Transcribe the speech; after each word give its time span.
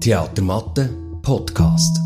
Theatermatte 0.00 0.88
Podcast. 1.22 1.98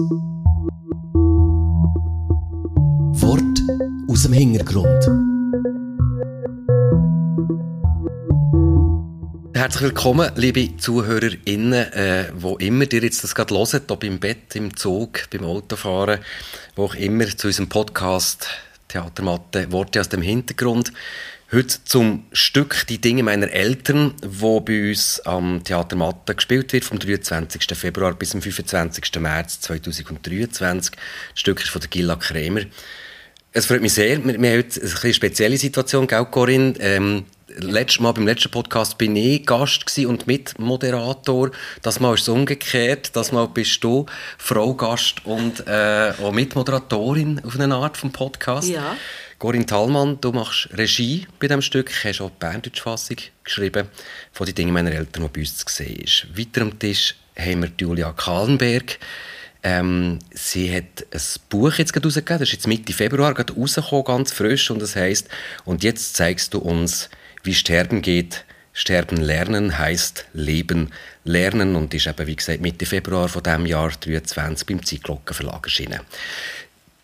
Wort 3.21 3.43
aus 4.09 4.23
dem 4.23 4.33
Hintergrund. 4.33 4.87
Herzlich 9.55 9.83
willkommen, 9.83 10.31
liebe 10.37 10.77
ZuhörerInnen, 10.79 11.73
äh, 11.75 12.33
wo 12.37 12.57
immer 12.57 12.91
ihr 12.91 13.03
jetzt 13.03 13.23
das 13.23 13.35
gerade 13.35 13.55
hört, 13.55 13.91
ob 13.91 14.03
im 14.05 14.19
Bett, 14.19 14.57
im 14.57 14.75
Zug, 14.75 15.29
beim 15.31 15.45
Autofahren, 15.45 16.21
wo 16.75 16.85
auch 16.85 16.95
immer, 16.95 17.27
zu 17.27 17.49
unserem 17.49 17.69
Podcast 17.69 18.49
Theatermatte 18.89 19.71
Worte 19.73 20.01
aus 20.01 20.09
dem 20.09 20.23
Hintergrund. 20.23 20.93
Heute 21.53 21.77
zum 21.85 22.25
Stück 22.33 22.89
Die 22.89 23.01
Dinge 23.01 23.23
meiner 23.23 23.49
Eltern, 23.49 24.15
wo 24.21 24.59
bei 24.59 24.89
uns 24.89 25.21
am 25.21 25.63
Theater 25.63 25.95
Matte 25.95 26.35
gespielt 26.35 26.73
wird, 26.73 26.85
vom 26.85 26.99
23. 26.99 27.73
Februar 27.79 28.15
bis 28.15 28.31
zum 28.31 28.43
25. 28.43 29.21
März 29.21 29.61
2023. 29.61 30.95
Das 30.97 31.41
Stück 31.41 31.61
ist 31.61 31.71
von 31.71 31.81
der 31.81 31.89
Gilla 31.89 32.17
Kremer. 32.17 32.63
Es 33.53 33.67
freut 33.67 33.81
mich 33.81 33.93
sehr. 33.93 34.25
Wir, 34.25 34.43
wir 34.43 34.51
haben 34.51 34.59
heute 34.59 34.81
eine 35.05 35.15
spezielle 35.15 35.57
Situation, 35.57 36.09
gell, 36.09 36.25
Corinne? 36.25 36.75
Ähm, 36.81 37.27
letztes 37.59 38.01
Mal, 38.01 38.11
beim 38.11 38.27
letzten 38.27 38.51
Podcast 38.51 38.99
bin 38.99 39.15
ich 39.15 39.47
Gast 39.47 39.97
und 40.01 40.27
Mitmoderator. 40.27 41.53
Das 41.81 42.01
Mal 42.01 42.15
ist 42.15 42.23
es 42.23 42.29
umgekehrt. 42.29 43.15
Das 43.15 43.31
Mal 43.31 43.47
bist 43.47 43.85
du 43.85 44.07
Frau 44.37 44.75
Gast 44.75 45.25
und 45.25 45.65
äh, 45.69 46.13
auch 46.21 46.33
Mitmoderatorin 46.33 47.41
auf 47.45 47.55
eine 47.55 47.73
Art 47.77 47.97
vom 47.97 48.11
Podcast. 48.11 48.69
Ja. 48.69 48.97
Corinne 49.39 49.67
Thallmann, 49.67 50.19
du 50.23 50.33
machst 50.33 50.71
Regie 50.73 51.27
bei 51.39 51.47
diesem 51.47 51.61
Stück, 51.61 51.93
hast 52.05 52.23
auch 52.23 52.31
die 52.31 52.39
Berndeutsch-Fassung 52.39 53.19
geschrieben 53.45 53.89
von 54.33 54.47
den 54.47 54.55
Dingen 54.55 54.73
meiner 54.73 54.93
Eltern, 54.93 55.25
die 55.25 55.29
bei 55.29 55.41
uns 55.41 55.59
zu 55.59 55.67
sehen 55.69 55.97
ist. 55.97 56.27
Weiter 56.35 56.63
am 56.63 56.79
Tisch 56.79 57.15
haben 57.39 57.63
wir 57.63 57.71
Julia 57.79 58.13
Kahlenberg. 58.13 58.99
Ähm, 59.63 60.21
sie 60.33 60.75
hat 60.75 61.05
ein 61.13 61.21
Buch 61.51 61.75
jetzt 61.75 61.93
gerade 61.93 62.07
rausgegeben, 62.07 62.39
das 62.39 62.49
ist 62.49 62.55
jetzt 62.55 62.67
Mitte 62.67 62.95
Februar 62.95 63.35
gerade 63.35 63.53
rausgekommen, 63.53 64.05
ganz 64.05 64.33
frisch, 64.33 64.71
und 64.71 64.81
das 64.81 64.97
heißt 64.97 65.29
«Und 65.67 65.85
jetzt 65.85 66.17
zeigst 66.17 66.55
du 66.55 66.59
uns, 66.59 67.11
wie 67.43 67.55
Sterben 67.55 68.01
geht. 68.01 68.45
Sterben 68.73 69.19
lernen 69.19 69.77
heißt 69.77 70.29
Leben 70.33 70.93
lernen» 71.25 71.77
und 71.77 71.93
ist 71.93 72.07
eben, 72.07 72.27
wie 72.27 72.37
gesagt, 72.37 72.63
Mitte 72.63 72.87
Februar 72.87 73.29
von 73.29 73.43
diesem 73.43 73.67
Jahr 73.67 73.91
2023 73.91 74.67
beim 74.67 74.83
Zeitglocken 74.83 75.35
Verlag 75.35 75.65
erschienen. 75.65 76.01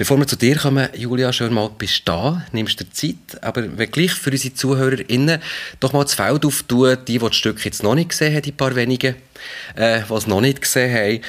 Bevor 0.02 0.18
wir 0.18 0.26
zu 0.26 0.34
dir 0.34 0.56
kommen, 0.56 0.88
Julia, 0.96 1.32
schon 1.32 1.54
mal 1.54 1.70
bist 1.78 2.00
du 2.00 2.02
da, 2.10 2.44
nimmst 2.50 2.80
dir 2.80 2.90
Zeit, 2.90 3.40
aber 3.40 3.78
wenn 3.78 3.88
gleich 3.88 4.10
für 4.10 4.32
unsere 4.32 4.52
ZuhörerInnen 4.52 5.40
doch 5.78 5.92
mal 5.92 6.02
das 6.02 6.14
Feld 6.14 6.44
auftun, 6.44 6.96
die, 7.06 7.12
die 7.12 7.18
das 7.20 7.36
Stück 7.36 7.64
jetzt 7.64 7.84
noch 7.84 7.94
nicht 7.94 8.08
gesehen 8.08 8.34
haben, 8.34 8.42
die 8.42 8.50
paar 8.50 8.74
wenigen, 8.74 9.14
äh, 9.76 10.02
die 10.02 10.12
es 10.12 10.26
noch 10.26 10.40
nicht 10.40 10.60
gesehen 10.60 10.92
haben, 10.92 11.20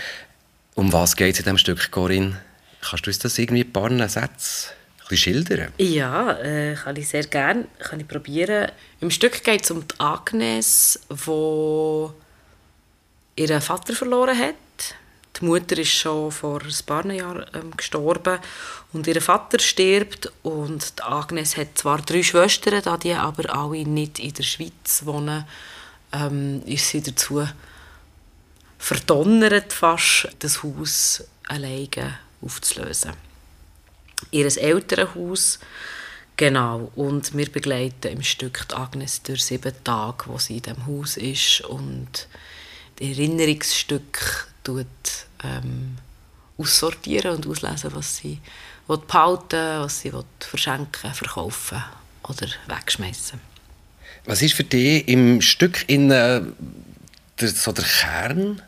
um 0.73 0.91
was 0.91 1.15
geht 1.15 1.35
es 1.35 1.41
in 1.41 1.43
diesem 1.43 1.59
Stück, 1.59 1.91
Corinne? 1.91 2.41
Kannst 2.81 3.05
du 3.05 3.11
uns 3.11 3.19
das 3.19 3.37
irgendwie 3.37 3.63
ein 3.63 3.71
paar 3.71 4.09
Sätze 4.09 4.71
schildern? 5.11 5.67
Ja, 5.77 6.31
äh, 6.39 6.73
kann 6.73 6.95
ich 6.95 7.09
sehr 7.09 7.25
gerne, 7.25 7.65
kann 7.77 7.99
ich 7.99 8.07
probieren. 8.07 8.71
Im 9.01 9.11
Stück 9.11 9.43
geht 9.43 9.65
es 9.65 9.69
um 9.69 9.87
die 9.87 9.99
Agnes, 9.99 10.99
die 11.11 12.07
ihren 13.35 13.61
Vater 13.61 13.93
verloren 13.93 14.35
hat 14.35 14.55
die 15.39 15.45
Mutter 15.45 15.77
ist 15.77 15.91
schon 15.91 16.31
vor 16.31 16.61
ein 16.61 16.85
paar 16.85 17.05
Jahren 17.11 17.45
ähm, 17.53 17.71
gestorben 17.75 18.39
und 18.91 19.07
ihr 19.07 19.21
Vater 19.21 19.59
stirbt 19.59 20.31
und 20.43 20.93
Agnes 21.03 21.57
hat 21.57 21.77
zwar 21.77 22.01
drei 22.01 22.21
Schwestern, 22.21 22.81
da 22.83 22.97
die 22.97 23.13
aber 23.13 23.53
alle 23.55 23.83
nicht 23.83 24.19
in 24.19 24.33
der 24.33 24.43
Schweiz 24.43 25.01
wohnen, 25.05 25.45
ähm, 26.11 26.61
ist 26.65 26.89
sie 26.89 27.01
dazu 27.01 27.47
verdonnert 28.77 29.73
fast, 29.73 30.27
das 30.39 30.61
Haus 30.61 31.23
alleine 31.47 32.19
aufzulösen. 32.41 33.13
Ihr 34.31 34.45
Elternhaus, 34.45 35.59
genau, 36.37 36.91
und 36.95 37.35
wir 37.35 37.51
begleiten 37.51 38.11
im 38.11 38.23
Stück 38.23 38.67
die 38.69 38.75
Agnes 38.75 39.23
durch 39.23 39.45
sieben 39.45 39.73
Tage, 39.83 40.25
wo 40.27 40.37
sie 40.37 40.57
in 40.57 40.63
diesem 40.63 40.85
Haus 40.85 41.17
ist 41.17 41.61
und 41.61 42.27
die 42.99 43.11
Erinnerungsstücke 43.11 44.52
tut, 44.63 44.87
ähm, 45.43 45.97
aussortieren 46.57 47.35
und 47.35 47.47
auslesen, 47.47 47.91
was 47.95 48.17
sie 48.17 48.39
behalten 48.87 49.81
was 49.81 50.01
sie 50.01 50.11
verschenken, 50.39 51.13
verkaufen 51.13 51.83
oder 52.23 52.47
wegschmeißen. 52.67 53.39
Was 54.25 54.41
ist 54.41 54.53
für 54.53 54.63
dich 54.63 55.07
im 55.07 55.41
Stück 55.41 55.87
in 55.87 56.11
äh, 56.11 56.41
der, 57.39 57.49
so 57.49 57.71
der 57.71 57.83
Kern 57.83 58.61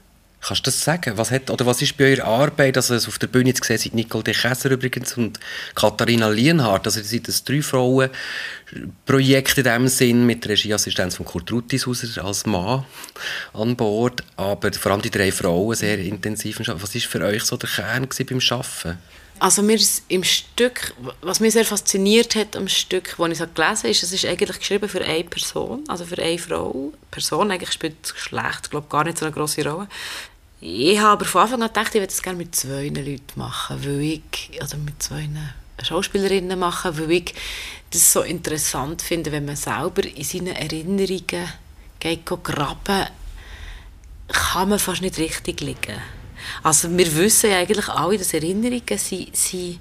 Kannst 0.45 0.61
du 0.61 0.69
das 0.69 0.83
sagen? 0.83 1.17
Was, 1.17 1.31
hat, 1.31 1.49
oder 1.49 1.65
was 1.65 1.81
ist 1.81 1.97
bei 1.97 2.11
eurer 2.11 2.25
Arbeit, 2.25 2.77
also 2.77 2.95
auf 2.95 3.17
der 3.17 3.25
Bühne 3.25 3.49
jetzt 3.49 3.63
sind 3.63 3.95
Nicole 3.95 4.23
de 4.23 4.35
Käser 4.35 4.69
übrigens 4.69 5.17
und 5.17 5.39
Katharina 5.73 6.29
Lienhardt, 6.29 6.85
also 6.85 7.01
sind 7.01 7.27
das 7.27 7.43
drei 7.43 7.63
Frauen 7.63 8.11
Projekt 9.07 9.57
in 9.57 9.63
dem 9.63 9.87
Sinn 9.87 10.27
mit 10.27 10.47
Regieassistenz 10.47 11.15
von 11.15 11.25
Kurt 11.25 11.51
Ruttishauser 11.51 12.23
als 12.23 12.45
Mann 12.45 12.85
an 13.53 13.75
Bord, 13.75 14.23
aber 14.35 14.71
vor 14.73 14.91
allem 14.91 15.01
die 15.01 15.09
drei 15.09 15.31
Frauen 15.31 15.75
sehr 15.75 15.97
intensiv. 15.97 16.61
Was 16.63 16.93
ist 16.93 17.07
für 17.07 17.21
euch 17.25 17.43
so 17.43 17.57
der 17.57 17.69
Kern 17.69 18.07
beim 18.07 18.39
Arbeiten? 18.51 18.99
Also 19.39 19.63
mir 19.63 19.79
im 20.07 20.23
Stück, 20.23 20.93
was 21.21 21.39
mich 21.39 21.53
sehr 21.53 21.65
fasziniert 21.65 22.35
hat 22.35 22.55
am 22.55 22.69
Stück, 22.69 23.15
das 23.17 23.29
ich 23.31 23.37
so 23.37 23.47
gelesen 23.47 23.77
habe, 23.79 23.89
ist, 23.89 24.03
es 24.03 24.13
ist 24.13 24.25
eigentlich 24.25 24.59
geschrieben 24.59 24.87
für 24.87 25.03
eine 25.03 25.23
Person, 25.25 25.83
also 25.87 26.05
für 26.05 26.21
eine 26.21 26.37
Frau. 26.37 26.93
Person 27.11 27.51
eigentlich 27.51 27.73
spielt 27.73 27.95
das 28.01 28.13
Geschlecht, 28.13 28.69
glaube 28.69 28.87
gar 28.89 29.03
nicht 29.03 29.17
so 29.17 29.25
eine 29.25 29.33
große 29.33 29.67
Rolle. 29.67 29.89
Ich 30.61 30.97
habe 30.99 31.11
aber 31.11 31.25
von 31.25 31.41
Anfang 31.41 31.61
an 31.61 31.67
gedacht, 31.67 31.95
ich 31.95 32.01
würde 32.01 32.13
es 32.13 32.21
gerne 32.21 32.37
mit 32.37 32.55
zwei 32.55 32.87
Leuten 32.87 33.21
machen, 33.35 33.83
weil 33.85 34.01
ich, 34.01 34.61
oder 34.61 34.77
mit 34.77 35.01
zwei 35.03 35.27
Schauspielerinnen 35.83 36.57
machen, 36.57 36.97
weil 36.97 37.11
ich 37.11 37.33
das 37.91 38.13
so 38.13 38.21
interessant 38.21 39.01
finde, 39.01 39.31
wenn 39.31 39.45
man 39.45 39.55
selber 39.55 40.03
in 40.03 40.23
seinen 40.23 40.55
Erinnerungen 40.55 41.47
geht 41.99 42.25
graben, 42.25 43.07
kann 44.27 44.69
man 44.69 44.79
fast 44.79 45.01
nicht 45.01 45.17
richtig 45.17 45.61
liegen. 45.61 46.01
Also 46.63 46.95
wir 46.95 47.15
wissen 47.15 47.49
ja 47.49 47.57
eigentlich 47.57 47.89
alle, 47.89 48.17
dass 48.17 48.33
Erinnerungen 48.33 48.97
sind, 48.97 49.35
sind, 49.35 49.79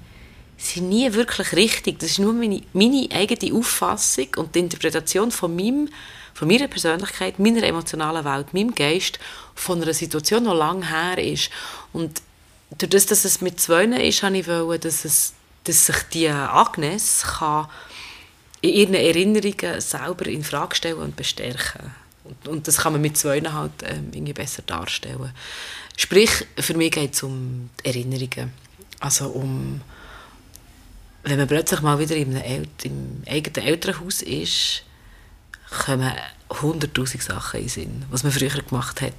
sind 0.57 0.89
nie 0.89 1.11
wirklich 1.13 1.53
richtig. 1.53 1.99
Das 1.99 2.11
ist 2.11 2.19
nur 2.19 2.33
meine, 2.33 2.61
meine 2.73 3.07
eigene 3.11 3.53
Auffassung 3.55 4.27
und 4.37 4.55
die 4.55 4.59
Interpretation 4.59 5.31
von 5.31 5.55
meinem 5.55 5.89
von 6.35 6.47
meiner 6.47 6.67
Persönlichkeit, 6.67 7.39
meiner 7.39 7.63
emotionalen 7.63 8.23
Welt, 8.23 8.53
meinem 8.53 8.75
Geist, 8.75 9.17
von 9.55 9.81
einer 9.81 9.93
Situation, 9.93 10.43
die 10.43 10.51
lange 10.51 10.87
her 10.87 11.17
ist. 11.17 11.49
Und 11.93 12.21
durch 12.77 12.91
das, 12.91 13.05
dass 13.07 13.25
es 13.25 13.41
mit 13.41 13.59
zwei 13.59 13.85
ist, 13.85 14.21
habe 14.21 14.37
ich 14.37 14.47
wollen, 14.47 14.79
dass, 14.79 15.05
es, 15.05 15.33
dass 15.63 15.87
sich 15.87 15.97
die 16.13 16.29
Agnes 16.29 17.23
kann 17.23 17.67
in 18.61 18.73
ihren 18.73 18.93
Erinnerungen 18.93 19.81
selber 19.81 20.27
in 20.27 20.43
Frage 20.43 20.75
stellen 20.75 20.99
und 20.99 21.15
bestärken 21.15 21.91
und, 22.25 22.47
und 22.47 22.67
das 22.67 22.77
kann 22.77 22.93
man 22.93 23.01
mit 23.01 23.17
zwei 23.17 23.39
halt 23.41 23.71
ähm, 23.83 24.09
irgendwie 24.11 24.33
besser 24.33 24.63
darstellen. 24.63 25.31
Sprich, 25.95 26.31
für 26.57 26.73
mich 26.73 26.91
geht 26.91 27.13
es 27.13 27.23
um 27.23 27.69
Erinnerungen. 27.83 28.51
Also 28.99 29.27
um, 29.27 29.81
wenn 31.23 31.37
man 31.37 31.47
plötzlich 31.47 31.81
mal 31.81 31.99
wieder 31.99 32.15
in 32.15 32.35
einem 32.35 32.43
El 32.43 32.67
im 32.83 33.23
eigenen 33.27 33.67
Elternhaus 33.67 34.21
ist, 34.23 34.83
kommen 35.77 36.11
hunderttausend 36.61 37.23
Sachen 37.23 37.59
in 37.59 37.65
den 37.65 37.69
Sinn, 37.69 38.05
was 38.09 38.23
man 38.23 38.31
früher 38.31 38.49
gemacht 38.49 39.01
hat. 39.01 39.13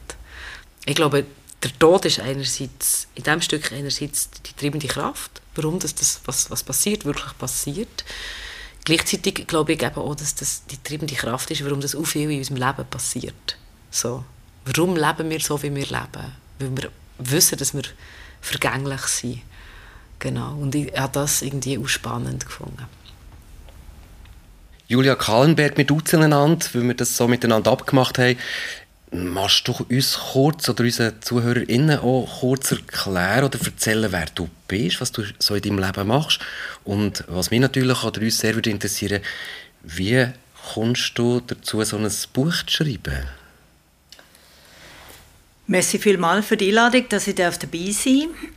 Ich 0.85 0.95
glaube, 0.95 1.25
der 1.63 1.79
Tod 1.79 2.05
ist 2.05 2.21
einerseits, 2.21 3.09
in 3.15 3.23
diesem 3.23 3.41
Stück 3.41 3.73
einerseits 3.73 4.31
die 4.31 4.53
treibende 4.53 4.87
Kraft, 4.87 5.41
warum 5.55 5.79
das, 5.79 5.95
das 5.95 6.21
was, 6.25 6.51
was 6.51 6.63
passiert, 6.63 7.05
wirklich 7.05 7.37
passiert. 7.39 8.05
Gleichzeitig 8.85 9.47
glaube 9.47 9.73
ich 9.73 9.83
eben 9.83 9.97
auch, 9.97 10.15
dass 10.15 10.35
das 10.35 10.65
die 10.67 10.81
treibende 10.83 11.15
Kraft 11.15 11.51
ist, 11.51 11.65
warum 11.65 11.81
das 11.81 11.95
auch 11.95 12.05
viel 12.05 12.31
in 12.31 12.39
unserem 12.39 12.59
Leben 12.59 12.87
passiert. 12.89 13.57
So. 13.91 14.25
Warum 14.65 14.97
leben 14.97 15.31
wir 15.31 15.41
so, 15.41 15.61
wie 15.63 15.75
wir 15.75 15.87
leben? 15.87 16.33
Weil 16.59 16.77
wir 16.77 16.91
wissen, 17.19 17.59
dass 17.59 17.75
wir 17.75 17.85
vergänglich 18.41 19.01
sind. 19.03 19.43
Genau. 20.19 20.55
Und 20.57 20.75
ich 20.75 20.93
habe 20.97 21.13
das 21.13 21.43
irgendwie 21.43 21.79
auch 21.79 21.89
spannend 21.89 22.47
gefunden. 22.47 22.87
Julia 24.89 25.17
Kahlenberg, 25.17 25.77
wir 25.77 25.85
duzen 25.85 26.23
einander, 26.23 26.65
weil 26.73 26.85
wir 26.85 26.95
das 26.95 27.17
so 27.17 27.27
miteinander 27.27 27.73
abgemacht 27.73 28.19
haben. 28.19 28.39
Machst 29.11 29.67
du 29.67 29.73
uns 29.89 30.19
kurz 30.33 30.69
oder 30.69 30.85
unseren 30.85 31.21
ZuhörerInnen 31.21 31.99
auch 31.99 32.41
kurz 32.41 32.71
erklären 32.71 33.45
oder 33.45 33.59
erzählen, 33.65 34.13
wer 34.13 34.27
du 34.35 34.49
bist, 34.69 35.01
was 35.01 35.11
du 35.11 35.23
so 35.41 35.57
in 35.57 35.63
deinem 35.63 35.79
Leben 35.81 36.07
machst? 36.07 36.41
Und 36.85 37.25
was 37.27 37.51
mich 37.51 37.61
natürlich 37.61 38.05
oder 38.05 38.21
uns 38.21 38.39
sehr 38.39 38.55
würde 38.55 38.71
interessieren, 38.71 39.23
wie 39.83 40.29
kommst 40.73 41.19
du 41.19 41.41
dazu, 41.41 41.83
so 41.83 41.97
ein 41.97 42.11
Buch 42.33 42.55
zu 42.67 42.85
schreiben? 42.85 43.27
Merci 45.67 45.99
vielmals 45.99 46.47
für 46.47 46.57
die 46.57 46.69
Einladung, 46.69 47.09
dass 47.09 47.27
ich 47.27 47.35
dabei 47.35 47.91
sein 47.91 48.29
Mm, 48.29 48.56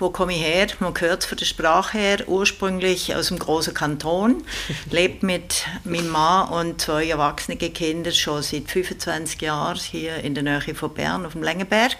wo 0.00 0.10
komme 0.10 0.32
ich 0.32 0.42
her? 0.42 0.66
Man 0.80 0.92
gehört 0.92 1.22
von 1.22 1.38
der 1.38 1.44
Sprache 1.44 1.98
her, 1.98 2.28
ursprünglich 2.28 3.14
aus 3.14 3.28
dem 3.28 3.38
großen 3.38 3.72
Kanton, 3.72 4.42
lebt 4.90 5.22
mit 5.22 5.66
meinem 5.84 6.08
Mann 6.08 6.48
und 6.48 6.80
zwei 6.80 7.06
erwachsenen 7.06 7.58
Kindern 7.58 8.12
schon 8.12 8.42
seit 8.42 8.68
25 8.68 9.40
Jahren 9.40 9.78
hier 9.78 10.16
in 10.16 10.34
der 10.34 10.42
Nähe 10.42 10.74
von 10.74 10.92
Bern 10.92 11.26
auf 11.26 11.32
dem 11.32 11.44
Längenberg. 11.44 11.96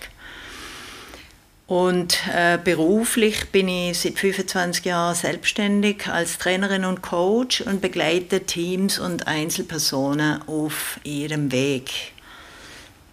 Und 1.67 2.19
äh, 2.35 2.59
beruflich 2.63 3.51
bin 3.51 3.69
ich 3.69 3.99
seit 4.01 4.19
25 4.19 4.85
Jahren 4.85 5.15
selbstständig 5.15 6.09
als 6.09 6.37
Trainerin 6.39 6.85
und 6.85 7.01
Coach 7.01 7.63
und 7.63 7.81
begleite 7.81 8.41
Teams 8.41 8.99
und 8.99 9.27
Einzelpersonen 9.27 10.43
auf 10.47 11.01
ihrem 11.05 11.53
Weg 11.53 12.14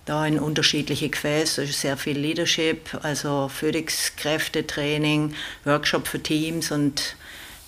da 0.06 0.26
in 0.26 0.40
unterschiedliche 0.40 1.10
Gefäße. 1.10 1.64
ist 1.64 1.82
sehr 1.82 1.98
viel 1.98 2.18
Leadership, 2.18 2.98
also 3.04 3.50
Führungskräftetraining, 3.50 5.34
Workshop 5.66 6.08
für 6.08 6.22
Teams 6.22 6.72
und 6.72 7.16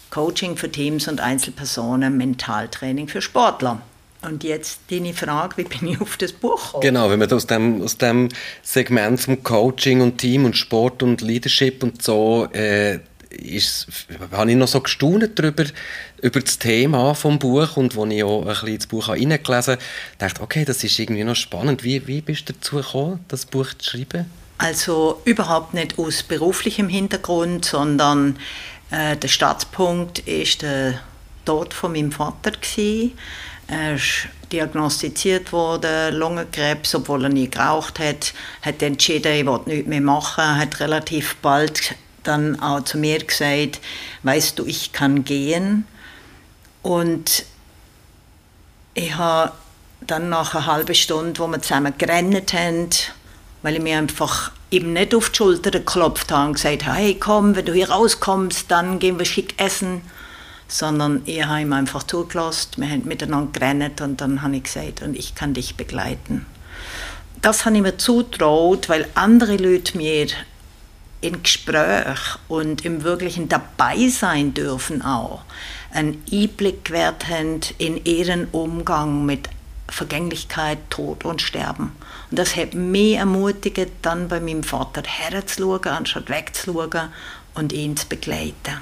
Coaching 0.10 0.58
für 0.58 0.72
Teams 0.72 1.08
und 1.08 1.22
Einzelpersonen, 1.22 2.18
Mentaltraining 2.18 3.08
für 3.08 3.22
Sportler. 3.22 3.82
Und 4.22 4.44
jetzt 4.44 4.80
deine 4.90 5.14
Frage, 5.14 5.58
wie 5.58 5.64
bin 5.64 5.90
ich 5.90 6.00
auf 6.00 6.18
das 6.18 6.32
Buch 6.32 6.66
gekommen? 6.66 6.82
Genau, 6.82 7.10
wenn 7.10 7.20
man 7.20 7.32
aus 7.32 7.46
dem, 7.46 7.82
aus 7.82 7.98
dem 7.98 8.30
Segment 8.62 9.20
vom 9.20 9.44
Coaching 9.44 10.02
und 10.02 10.18
Team 10.18 10.46
und 10.46 10.56
Sport 10.56 11.04
und 11.04 11.22
Leadership 11.22 11.84
und 11.84 12.02
so 12.02 12.48
äh, 12.54 13.00
ist, 13.34 13.88
habe 14.32 14.52
ich 14.52 14.58
noch 14.58 14.68
so 14.68 14.82
gestaunt 14.82 15.32
darüber, 15.36 15.66
über 16.22 16.40
das 16.40 16.58
Thema 16.60 17.14
vom 17.14 17.40
Buch 17.40 17.78
und 17.78 17.98
als 17.98 18.14
ich 18.14 18.24
auch 18.24 18.42
ein 18.42 18.48
bisschen 18.48 18.78
das 18.78 18.88
Buch 18.88 19.14
hineingelesen 19.14 19.74
habe, 19.74 19.84
dachte 20.18 20.42
okay, 20.42 20.66
das 20.66 20.84
ist 20.84 20.98
irgendwie 20.98 21.24
noch 21.24 21.36
spannend. 21.36 21.84
Wie, 21.84 22.06
wie 22.08 22.22
bist 22.22 22.50
du 22.50 22.54
dazu 22.54 22.78
gekommen, 22.78 23.20
das 23.28 23.46
Buch 23.46 23.74
zu 23.78 23.92
schreiben? 23.92 24.26
Also 24.58 25.22
überhaupt 25.26 25.74
nicht 25.74 25.98
aus 25.98 26.24
beruflichem 26.24 26.88
Hintergrund, 26.88 27.66
sondern 27.66 28.38
äh, 28.92 29.18
der 29.18 29.28
Startpunkt 29.28 30.20
ist 30.20 30.62
der 30.62 31.00
Tod 31.46 31.74
von 31.74 31.92
meinem 31.92 32.12
Vater 32.12 32.52
gewesen. 32.52 33.14
Er 33.68 33.96
ist 33.96 34.28
diagnostiziert 34.52 35.52
worden, 35.52 36.16
Lungenkrebs, 36.16 36.94
obwohl 36.96 37.24
er 37.24 37.30
nie 37.30 37.50
geraucht 37.50 38.00
hat, 38.00 38.34
hat 38.62 38.82
entschieden, 38.82 39.34
ich 39.34 39.46
will 39.46 39.60
nichts 39.66 39.88
mehr 39.90 40.02
machen, 40.02 40.58
hat 40.58 40.80
relativ 40.80 41.36
bald 41.38 41.96
dann 42.24 42.60
auch 42.60 42.84
zu 42.84 42.98
mir 42.98 43.24
gesagt, 43.24 43.80
weißt 44.24 44.60
du, 44.60 44.66
ich 44.66 44.92
kann 44.92 45.24
gehen. 45.24 45.86
Und 46.82 47.46
ich 48.94 49.16
habe 49.16 49.54
dann 50.02 50.30
nach 50.30 50.54
einer 50.54 50.66
halben 50.66 50.96
Stunde, 50.96 51.40
wo 51.40 51.48
wir 51.48 51.62
zusammen 51.62 51.94
gerannt 51.98 52.54
haben, 52.54 52.90
weil 53.62 53.76
ich 53.76 53.82
mir 53.82 53.98
einfach 53.98 54.52
eben 54.72 54.94
nicht 54.94 55.16
auf 55.16 55.30
die 55.30 55.38
Schulter 55.38 55.72
geklopft 55.72 56.32
habe 56.32 56.48
und 56.48 56.54
gesagt 56.54 56.86
habe, 56.86 56.98
hey 56.98 57.16
komm, 57.16 57.56
wenn 57.56 57.66
du 57.66 57.74
hier 57.74 57.90
rauskommst, 57.90 58.70
dann 58.70 59.00
gehen 59.00 59.18
wir 59.18 59.26
schick 59.26 59.60
essen, 59.62 60.02
sondern 60.68 61.22
ich 61.26 61.46
habe 61.46 61.62
ihm 61.62 61.74
einfach 61.74 62.04
zugelassen, 62.04 62.72
wir 62.78 62.90
haben 62.90 63.06
miteinander 63.06 63.58
gerannt 63.58 64.02
und 64.02 64.20
dann 64.20 64.42
habe 64.42 64.58
ich 64.58 64.64
gesagt, 64.64 65.02
und 65.02 65.16
ich 65.16 65.36
kann 65.36 65.54
dich 65.54 65.76
begleiten. 65.76 66.46
Das 67.42 67.66
habe 67.66 67.76
ich 67.76 67.82
mir 67.82 67.98
zutraut, 67.98 68.90
weil 68.90 69.08
andere 69.16 69.58
Leute 69.58 69.98
mir 69.98 70.28
in 71.24 71.42
Gespräch 71.42 72.38
und 72.48 72.86
im 72.86 73.04
wirklichen 73.04 73.50
dabei 73.50 74.08
sein 74.10 74.54
dürfen 74.54 75.02
auch, 75.02 75.42
einen 75.92 76.24
Einblick 76.32 76.92
haben 76.94 77.62
in 77.78 78.04
ihren 78.06 78.48
Umgang 78.52 79.26
mit 79.26 79.50
Vergänglichkeit, 79.90 80.80
Tod 80.90 81.24
und 81.24 81.42
Sterben. 81.42 81.92
Und 82.30 82.40
das 82.40 82.56
hat 82.56 82.74
mich 82.74 83.16
ermutigt, 83.16 83.90
dann 84.02 84.28
bei 84.28 84.40
meinem 84.40 84.64
Vater 84.64 85.04
herzuschauen, 85.06 85.88
anstatt 85.88 86.30
wegzuschauen 86.30 87.10
und 87.54 87.74
ihn 87.74 87.96
zu 87.96 88.08
begleiten. 88.08 88.82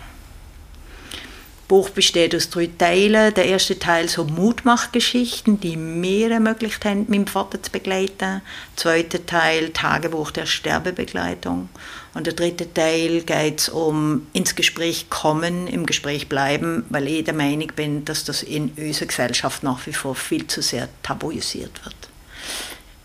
Buch 1.71 1.89
besteht 1.89 2.35
aus 2.35 2.49
drei 2.49 2.69
Teilen. 2.77 3.33
Der 3.33 3.45
erste 3.45 3.79
Teil 3.79 4.09
so 4.09 4.25
Mutmachgeschichten, 4.25 5.61
die 5.61 5.77
mir 5.77 6.29
ermöglicht 6.29 6.83
haben, 6.83 7.05
meinen 7.07 7.27
Vater 7.27 7.63
zu 7.63 7.71
begleiten. 7.71 8.17
Der 8.17 8.41
zweite 8.75 9.25
Teil 9.25 9.69
Tagebuch 9.69 10.31
der 10.31 10.45
Sterbebegleitung. 10.45 11.69
Und 12.13 12.27
der 12.27 12.33
dritte 12.33 12.73
Teil 12.73 13.21
geht 13.21 13.69
um 13.69 14.27
ins 14.33 14.55
Gespräch 14.55 15.09
kommen, 15.09 15.67
im 15.67 15.85
Gespräch 15.85 16.27
bleiben, 16.27 16.85
weil 16.89 17.07
ich 17.07 17.23
der 17.23 17.33
Meinung 17.33 17.71
bin, 17.75 18.03
dass 18.03 18.25
das 18.25 18.43
in 18.43 18.69
unserer 18.77 19.07
Gesellschaft 19.07 19.63
nach 19.63 19.85
wie 19.87 19.93
vor 19.93 20.15
viel 20.15 20.45
zu 20.47 20.61
sehr 20.61 20.89
tabuisiert 21.03 21.85
wird. 21.85 21.95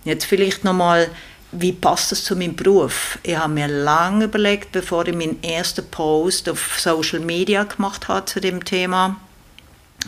Jetzt 0.05 0.25
vielleicht 0.25 0.65
nochmal 0.65 1.09
wie 1.53 1.73
passt 1.73 2.13
das 2.13 2.25
zu 2.25 2.37
meinem 2.37 2.57
Beruf? 2.57 3.19
Ich 3.23 3.37
habe 3.37 3.53
mir 3.53 3.69
lange 3.69 4.25
überlegt, 4.25 4.73
bevor 4.73 5.07
ich 5.07 5.15
meinen 5.15 5.43
ersten 5.43 5.89
Post 5.89 6.49
auf 6.49 6.79
Social 6.79 7.21
Media 7.21 7.63
gemacht 7.65 8.09
habe 8.09 8.27
zu 8.27 8.41
dem 8.41 8.65
Thema, 8.65 9.17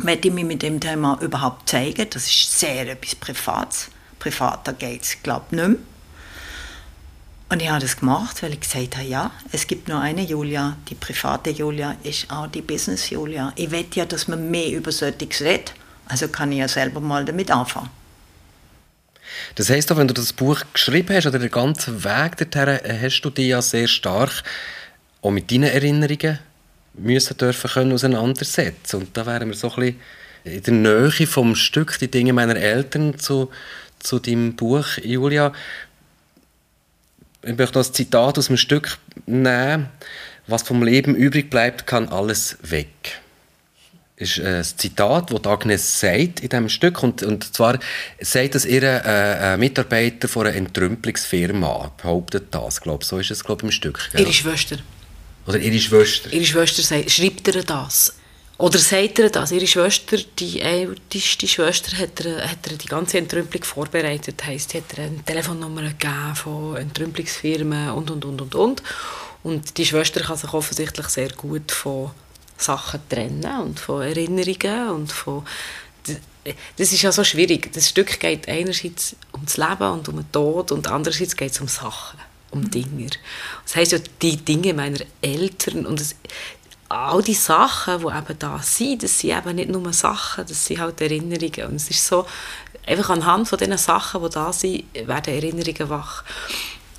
werde 0.02 0.28
ich 0.28 0.34
mich 0.34 0.44
mit 0.44 0.62
dem 0.62 0.80
Thema 0.80 1.18
überhaupt 1.20 1.68
zeigen. 1.68 2.06
Das 2.10 2.26
ist 2.26 2.58
sehr 2.58 2.88
etwas 2.88 3.14
Privates. 3.14 3.88
Privater 4.18 4.72
geht 4.72 5.02
es, 5.02 5.22
glaube 5.22 5.46
ich, 5.50 5.56
nicht 5.56 5.68
mehr. 5.68 5.78
Und 7.50 7.62
ich 7.62 7.70
habe 7.70 7.80
das 7.80 7.96
gemacht, 7.96 8.42
weil 8.42 8.52
ich 8.52 8.60
gesagt 8.60 8.96
habe, 8.96 9.06
ja, 9.06 9.30
es 9.52 9.66
gibt 9.66 9.88
nur 9.88 10.00
eine 10.00 10.22
Julia, 10.22 10.76
die 10.88 10.94
private 10.94 11.50
Julia 11.50 11.96
ist 12.02 12.30
auch 12.30 12.46
die 12.46 12.60
Business 12.60 13.08
Julia. 13.08 13.52
Ich 13.56 13.70
will 13.70 13.86
ja, 13.94 14.04
dass 14.04 14.28
man 14.28 14.50
mehr 14.50 14.70
über 14.72 14.92
solches 14.92 15.40
redet, 15.40 15.72
also 16.06 16.28
kann 16.28 16.52
ich 16.52 16.58
ja 16.58 16.68
selber 16.68 17.00
mal 17.00 17.24
damit 17.24 17.50
anfangen. 17.50 17.88
Das 19.54 19.70
heisst 19.70 19.90
auch, 19.90 19.96
wenn 19.96 20.08
du 20.08 20.14
das 20.14 20.32
Buch 20.32 20.60
geschrieben 20.72 21.14
hast 21.14 21.26
oder 21.26 21.38
den 21.38 21.50
ganzen 21.50 22.04
Weg 22.04 22.36
dorthin, 22.36 22.68
äh, 22.68 22.98
hast 23.02 23.22
du 23.22 23.30
dich 23.30 23.48
ja 23.48 23.62
sehr 23.62 23.88
stark 23.88 24.42
auch 25.22 25.30
mit 25.30 25.50
deinen 25.50 25.64
Erinnerungen 25.64 26.38
müssen 26.94 27.36
dürfen 27.36 27.70
können 27.70 27.92
auseinandersetzen. 27.92 28.96
Und 28.96 29.16
da 29.16 29.26
wären 29.26 29.48
wir 29.48 29.56
so 29.56 29.70
ein 29.70 29.76
bisschen 29.76 30.00
in 30.44 30.62
der 30.62 30.74
Nähe 30.74 31.26
vom 31.26 31.54
Stück 31.54 31.98
«Die 31.98 32.10
Dinge 32.10 32.32
meiner 32.32 32.56
Eltern» 32.56 33.18
zu, 33.18 33.50
zu 33.98 34.18
deinem 34.18 34.54
Buch, 34.54 34.86
Julia. 35.02 35.52
Ich 37.48 37.56
möchte 37.56 37.78
noch 37.78 37.86
ein 37.86 37.94
Zitat 37.94 38.36
aus 38.36 38.48
dem 38.48 38.58
Stück 38.58 38.98
nehmen. 39.24 39.88
«Was 40.46 40.62
vom 40.62 40.82
Leben 40.82 41.14
übrig 41.14 41.48
bleibt, 41.50 41.86
kann 41.86 42.08
alles 42.08 42.58
weg.» 42.62 42.88
ist 44.16 44.40
ein 44.40 44.64
Zitat, 44.64 45.30
das 45.30 45.44
Agnes 45.46 46.00
sagt 46.00 46.40
in 46.40 46.48
diesem 46.48 46.68
Stück. 46.68 47.02
Und, 47.04 47.22
und 47.22 47.54
zwar 47.54 47.78
sagt 48.20 48.56
es 48.56 48.64
ihr 48.64 48.82
äh, 48.82 49.52
ein 49.52 49.60
Mitarbeiter 49.60 50.26
von 50.26 50.46
einer 50.46 50.56
Entrümpelungsfirma, 50.56 51.92
behauptet 52.02 52.46
das, 52.50 52.80
glaube 52.80 53.04
So 53.04 53.18
ist 53.20 53.30
es, 53.30 53.44
glaube 53.44 53.64
im 53.64 53.70
Stück. 53.70 54.08
Gell? 54.10 54.22
Ihre 54.22 54.32
Schwester. 54.32 54.78
Oder 55.46 55.58
ihre 55.58 55.78
Schwester. 55.78 56.32
Ihre 56.32 56.44
Schwester 56.44 56.82
sagt, 56.82 57.10
schreibt 57.10 57.46
ihr 57.46 57.62
das. 57.62 58.14
Oder 58.58 58.78
sagt 58.78 59.20
ihr 59.20 59.30
das? 59.30 59.52
Ihre 59.52 59.68
Schwester, 59.68 60.16
die 60.38 60.60
älteste 60.60 61.46
Schwester, 61.46 61.96
hat 61.96 62.24
ihr, 62.24 62.42
hat 62.42 62.68
ihr 62.68 62.76
die 62.76 62.88
ganze 62.88 63.18
Entrümpelung 63.18 63.64
vorbereitet. 63.64 64.42
Sie 64.44 64.78
hat 64.78 64.98
ihr 64.98 65.04
eine 65.04 65.24
Telefonnummer 65.24 65.82
gegeben 65.82 66.34
von 66.34 66.76
Entrümpelungsfirmen 66.76 67.90
und, 67.90 68.10
und, 68.10 68.24
und, 68.24 68.40
und, 68.40 68.54
und. 68.56 68.82
Und 69.44 69.78
die 69.78 69.86
Schwester 69.86 70.20
kann 70.20 70.36
sich 70.36 70.52
offensichtlich 70.52 71.06
sehr 71.06 71.30
gut 71.30 71.70
von 71.70 72.10
Sachen 72.56 73.00
trennen 73.08 73.60
und 73.60 73.78
von 73.78 74.02
Erinnerungen 74.02 74.90
und 74.90 75.12
von 75.12 75.44
das 76.76 76.92
ist 76.92 77.02
ja 77.02 77.12
so 77.12 77.24
schwierig. 77.24 77.72
Das 77.72 77.88
Stück 77.90 78.18
geht 78.18 78.48
einerseits 78.48 79.16
um 79.32 79.44
das 79.44 79.56
Leben 79.56 79.92
und 79.92 80.08
um 80.08 80.16
den 80.16 80.32
Tod 80.32 80.72
und 80.72 80.88
andererseits 80.88 81.36
geht 81.36 81.52
es 81.52 81.60
um 81.60 81.68
Sachen, 81.68 82.18
um 82.50 82.60
mhm. 82.60 82.70
Dinge. 82.70 83.10
Das 83.64 83.76
heißt 83.76 83.92
ja 83.92 83.98
die 84.22 84.36
Dinge 84.36 84.72
meiner 84.72 85.00
Eltern 85.20 85.84
und 85.84 86.00
das, 86.00 86.14
all 86.88 87.22
die 87.22 87.34
Sachen, 87.34 87.98
die 87.98 88.06
eben 88.06 88.38
da 88.38 88.58
sind, 88.62 89.02
das 89.02 89.18
sind 89.18 89.36
eben 89.36 89.56
nicht 89.56 89.70
nur 89.70 89.92
Sachen, 89.92 90.46
das 90.46 90.64
sind 90.64 90.80
halt 90.80 91.00
Erinnerungen 91.00 91.70
und 91.70 91.76
es 91.76 91.90
ist 91.90 92.06
so, 92.06 92.26
einfach 92.86 93.10
anhand 93.10 93.48
von 93.48 93.58
diesen 93.58 93.76
Sachen, 93.76 94.22
die 94.22 94.30
da 94.30 94.52
sind, 94.52 94.84
werden 94.94 95.34
Erinnerungen 95.34 95.90
wach. 95.90 96.24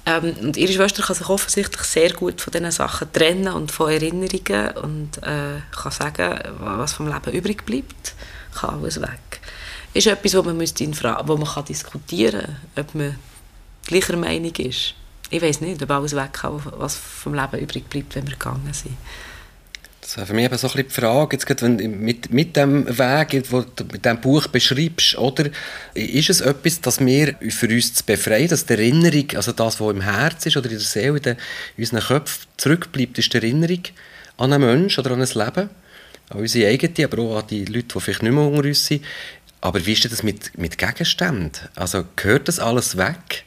Ähm, 0.05 0.36
und 0.41 0.58
ihre 0.58 0.74
Schwester 0.74 1.03
kann 1.03 1.15
sich 1.15 1.27
offensichtlich 1.27 1.81
sehr 1.81 2.13
gut 2.13 2.39
von 2.39 2.51
diesen 2.51 2.72
Sachen 2.72 3.12
trennen 3.12 3.53
und 3.53 3.72
von 3.72 3.91
Erinnerungen 3.91 4.77
und 4.77 5.17
äh, 5.24 5.60
kann 5.72 5.91
sagen, 5.91 6.39
was 6.60 6.93
vom 6.93 7.08
Leben 7.08 7.31
übrig 7.31 7.65
bleibt, 7.65 8.13
kann 8.53 8.75
alles 8.75 9.01
weg. 9.01 9.41
Ist 9.93 10.08
etwas, 10.08 10.36
wo 10.36 10.43
man, 10.43 10.58
müsste 10.58 10.84
in 10.84 10.96
wo 10.96 11.36
man 11.36 11.48
kann 11.48 11.65
diskutieren 11.65 12.58
kann, 12.75 12.86
ob 12.86 12.96
man 12.96 13.15
gleicher 13.86 14.17
Meinung 14.17 14.53
ist. 14.55 14.93
Ich 15.31 15.41
weiß 15.41 15.62
nicht, 15.62 15.81
ob 15.81 15.91
alles 15.91 16.15
weg 16.15 16.34
kann, 16.34 16.62
was 16.77 16.96
vom 16.96 17.34
Leben 17.34 17.60
übrig 17.60 17.89
bleibt, 17.89 18.15
wenn 18.15 18.27
wir 18.27 18.34
gegangen 18.34 18.74
sind. 18.74 18.98
Das 20.10 20.18
wäre 20.18 20.25
für 20.25 20.34
mich 20.34 20.46
eben 20.46 20.58
so 20.58 20.68
ein 20.68 20.74
die 20.75 20.89
Frage, 20.89 21.36
jetzt 21.36 21.46
gerade, 21.46 21.62
wenn, 21.62 22.00
mit, 22.00 22.34
mit 22.34 22.56
dem 22.56 22.88
Weg, 22.98 23.30
den 23.30 23.44
du 23.44 23.84
mit 23.92 24.04
diesem 24.04 24.20
Buch 24.20 24.48
beschreibst, 24.48 25.16
oder, 25.20 25.51
ist 25.94 26.32
es 26.32 26.42
etwas, 26.42 26.82
das 26.82 27.00
wir 27.00 27.36
für 27.50 27.68
uns 27.68 27.94
zu 27.94 28.04
befreien, 28.04 28.48
dass 28.48 28.66
die 28.66 28.74
Erinnerung, 28.74 29.28
also 29.36 29.51
das, 29.51 29.80
was 29.80 29.94
im 29.94 30.01
Herz 30.01 30.48
ist 30.48 30.58
oder 30.58 30.66
in 30.66 30.78
der 30.78 30.80
Seele, 30.80 31.18
in, 31.18 31.22
den, 31.22 31.38
in 31.78 31.84
unseren 31.84 32.00
Köpfen 32.00 32.48
zurückbleibt, 32.58 33.20
ist 33.20 33.32
die 33.32 33.38
Erinnerung 33.38 33.84
an 34.38 34.51
einen 34.51 34.66
Menschen 34.66 35.01
oder 35.01 35.13
an 35.13 35.22
ein 35.22 35.28
Leben, 35.28 35.70
an 36.30 36.39
unsere 36.39 36.72
eigene, 36.72 37.06
aber 37.06 37.22
auch 37.22 37.42
an 37.42 37.48
die 37.48 37.66
Leute, 37.66 37.89
die 37.94 38.00
vielleicht 38.00 38.24
nicht 38.24 38.34
mehr 38.34 38.48
unter 38.48 38.68
uns 38.68 38.88
sind. 38.88 39.06
Aber 39.62 39.86
wie 39.86 39.94
ist 39.94 40.12
das 40.12 40.24
mit, 40.24 40.58
mit 40.58 40.80
Gegenständen? 40.80 41.51
Also 41.75 42.04
gehört 42.16 42.48
das 42.48 42.58
alles 42.58 42.98
weg? 42.98 43.44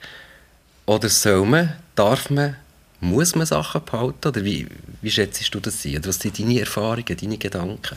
Oder 0.86 1.08
soll 1.08 1.44
man, 1.44 1.72
darf 1.96 2.30
man 2.30 2.54
Muss 3.02 3.34
man 3.34 3.46
Sachen 3.46 3.84
behalten 3.84 4.28
oder 4.28 4.44
wie, 4.44 4.64
wie 5.00 5.10
schätzt 5.10 5.52
du 5.52 5.58
das 5.58 5.84
ein? 5.84 6.06
was 6.06 6.20
sind 6.20 6.38
deine 6.38 6.60
Erfahrungen, 6.60 7.16
deine 7.20 7.36
Gedanken? 7.36 7.96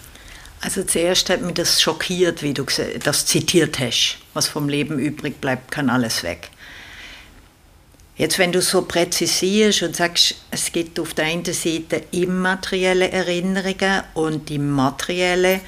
Also 0.62 0.84
zuerst 0.84 1.30
hat 1.30 1.44
mich 1.44 1.54
das 1.54 1.80
schockiert, 1.80 2.42
wie 2.42 2.56
du 2.56 2.66
das 3.04 3.28
zitiert 3.28 3.78
hast. 3.80 4.18
Was 4.34 4.48
vom 4.48 4.68
Leben 4.68 4.98
übrig 4.98 5.40
bleibt, 5.40 5.70
kann 5.70 5.92
alles 5.92 6.24
weg. 6.24 6.50
Jetzt, 8.18 8.40
wenn 8.40 8.52
du 8.52 8.64
so 8.64 8.82
präzisierst 8.82 9.84
und 9.84 9.96
sagst, 9.96 10.38
es 10.50 10.72
gibt 10.72 11.00
auf 11.00 11.14
der 11.14 11.26
einen 11.26 11.46
Seite 11.46 12.02
immaterielle 12.10 13.12
Erinnerungen 13.12 14.02
und 14.16 14.50
die 14.50 14.58
materielle, 14.58 15.62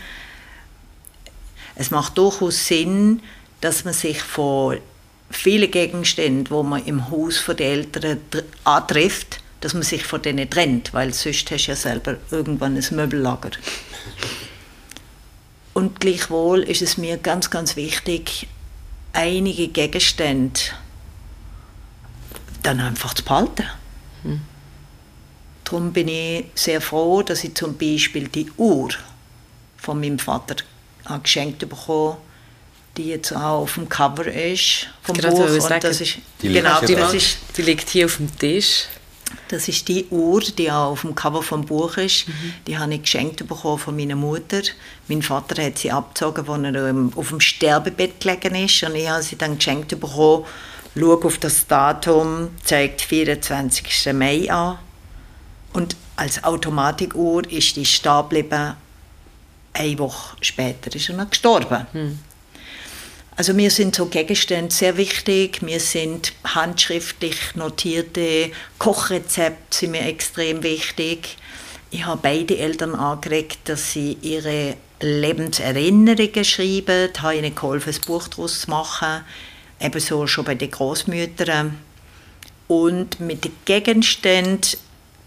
es 1.75 1.91
macht 1.91 2.17
durchaus 2.17 2.65
Sinn, 2.65 3.22
dass 3.62 3.86
man 3.86 3.94
sich 3.94 4.20
von 4.24 4.79
vielen 5.29 5.72
Gegenständen, 5.72 6.50
wo 6.50 6.63
man 6.63 6.86
im 6.86 7.10
Haus 7.10 7.38
von 7.38 7.55
den 7.55 7.67
Eltern 7.67 8.19
antrifft, 8.63 9.39
dass 9.62 9.74
man 9.74 9.84
sich 9.84 10.05
von 10.05 10.22
denen 10.22 10.50
trennt, 10.50 10.93
weil 10.93 11.13
sonst 11.13 11.51
hast 11.51 11.65
du 11.65 11.72
ja 11.72 11.75
selber 11.75 12.17
irgendwann 12.31 12.77
ein 12.77 12.96
Möbellager. 12.96 13.51
Und 15.74 16.00
gleichwohl 16.00 16.63
ist 16.63 16.81
es 16.81 16.98
mir 16.98 17.17
ganz, 17.17 17.50
ganz 17.50 17.75
wichtig, 17.75 18.48
einige 19.13 19.67
Gegenstände 19.67 20.60
dann 22.63 22.79
einfach 22.79 23.13
zu 23.13 23.24
behalten. 23.24 23.65
Hm. 24.24 24.41
Darum 25.63 25.93
bin 25.93 26.07
ich 26.07 26.46
sehr 26.55 26.81
froh, 26.81 27.22
dass 27.22 27.43
ich 27.43 27.55
zum 27.55 27.77
Beispiel 27.77 28.27
die 28.27 28.50
Uhr 28.57 28.89
von 29.77 30.00
meinem 30.00 30.19
Vater 30.19 30.55
geschenkt 31.22 31.60
bekommen 31.60 32.17
die 32.98 33.10
jetzt 33.10 33.32
auch 33.32 33.62
auf 33.62 33.75
dem 33.75 33.88
Cover 33.88 34.25
ist 34.25 34.88
vom 35.04 35.16
Gerade 35.16 35.36
Buch. 35.36 35.70
Und 35.70 35.84
das 35.84 36.01
ist, 36.01 36.18
die 36.42 36.51
genau, 36.51 36.82
die, 36.82 36.96
das 36.96 37.13
ist, 37.13 37.38
die 37.56 37.62
liegt 37.62 37.89
hier 37.89 38.06
auf 38.06 38.18
dem 38.18 38.38
Tisch. 38.38 38.86
Das 39.50 39.68
ist 39.68 39.88
die 39.88 40.06
Uhr, 40.06 40.42
die 40.42 40.72
auch 40.72 40.92
auf 40.92 41.01
dem 41.01 41.13
Cover 41.13 41.44
vom 41.44 41.66
Buch 41.66 41.98
ist. 41.98 42.27
Mhm. 42.27 42.54
Die 42.66 42.77
habe 42.77 42.94
ich 42.94 43.01
geschenkt 43.01 43.46
bekommen 43.46 43.77
von 43.77 43.96
meiner 43.96 44.16
Mutter. 44.16 44.62
Mein 45.08 45.22
Vater 45.22 45.62
hat 45.63 45.77
sie 45.77 45.92
abgezogen, 45.92 46.48
als 46.50 46.75
er 46.75 47.20
auf 47.20 47.30
dem 47.30 47.39
Sterbebett 47.39 48.20
gelegen 48.20 48.56
ist. 48.56 48.84
Und 48.84 48.96
ich 48.96 49.10
habe 49.10 49.22
sie 49.22 49.38
dann 49.38 49.58
geschenkt 49.58 49.89
bekommen. 50.00 50.46
Schau 50.98 51.13
auf 51.13 51.38
das 51.38 51.68
Datum, 51.68 52.50
zeigt 52.63 53.01
24. 53.01 54.13
Mai 54.13 54.50
an. 54.50 54.80
Und 55.74 55.96
als 56.16 56.44
Automatikuhr 56.44 57.50
ist 57.51 57.75
die 57.75 57.86
stehen 57.86 58.22
geblieben. 58.24 58.74
Eine 59.74 60.00
Woche 60.00 60.38
später 60.42 60.96
ist 60.96 61.10
er 61.10 61.25
gestorben. 61.25 61.86
Mhm. 61.94 62.20
Also 63.38 63.53
mir 63.53 63.70
sind 63.70 63.96
so 63.96 64.08
Gegenstände 64.08 64.74
sehr 64.74 64.98
wichtig. 64.98 65.62
Mir 65.62 65.79
sind 65.79 66.34
handschriftlich 66.44 67.53
notierte 67.53 68.51
Kochrezepte 68.79 69.77
sind 69.77 69.91
mir 69.91 70.08
extrem 70.08 70.63
wichtig. 70.63 71.38
Ich 71.91 72.03
habe 72.03 72.20
beide 72.24 72.58
Eltern 72.58 72.96
angeregt, 72.96 73.60
dass 73.65 73.91
sie 73.91 74.17
ihre 74.24 74.75
Lebenserinnerungen 75.01 76.44
schreiben. 76.44 77.12
Ich 77.13 77.22
habe 77.22 77.36
ihnen 77.36 77.53
geholfen, 77.53 77.94
ein 77.94 78.01
Buch 78.08 78.27
daraus 78.27 78.62
zu 78.62 78.72
machen. 78.72 79.24
Ebenso 79.79 80.25
schon 80.25 80.44
bei 80.44 80.56
den 80.56 80.72
Großmüttern. 80.72 81.77
Und 82.67 83.20
mit 83.20 83.46
den 83.46 83.51
Gegenständen, 83.65 84.79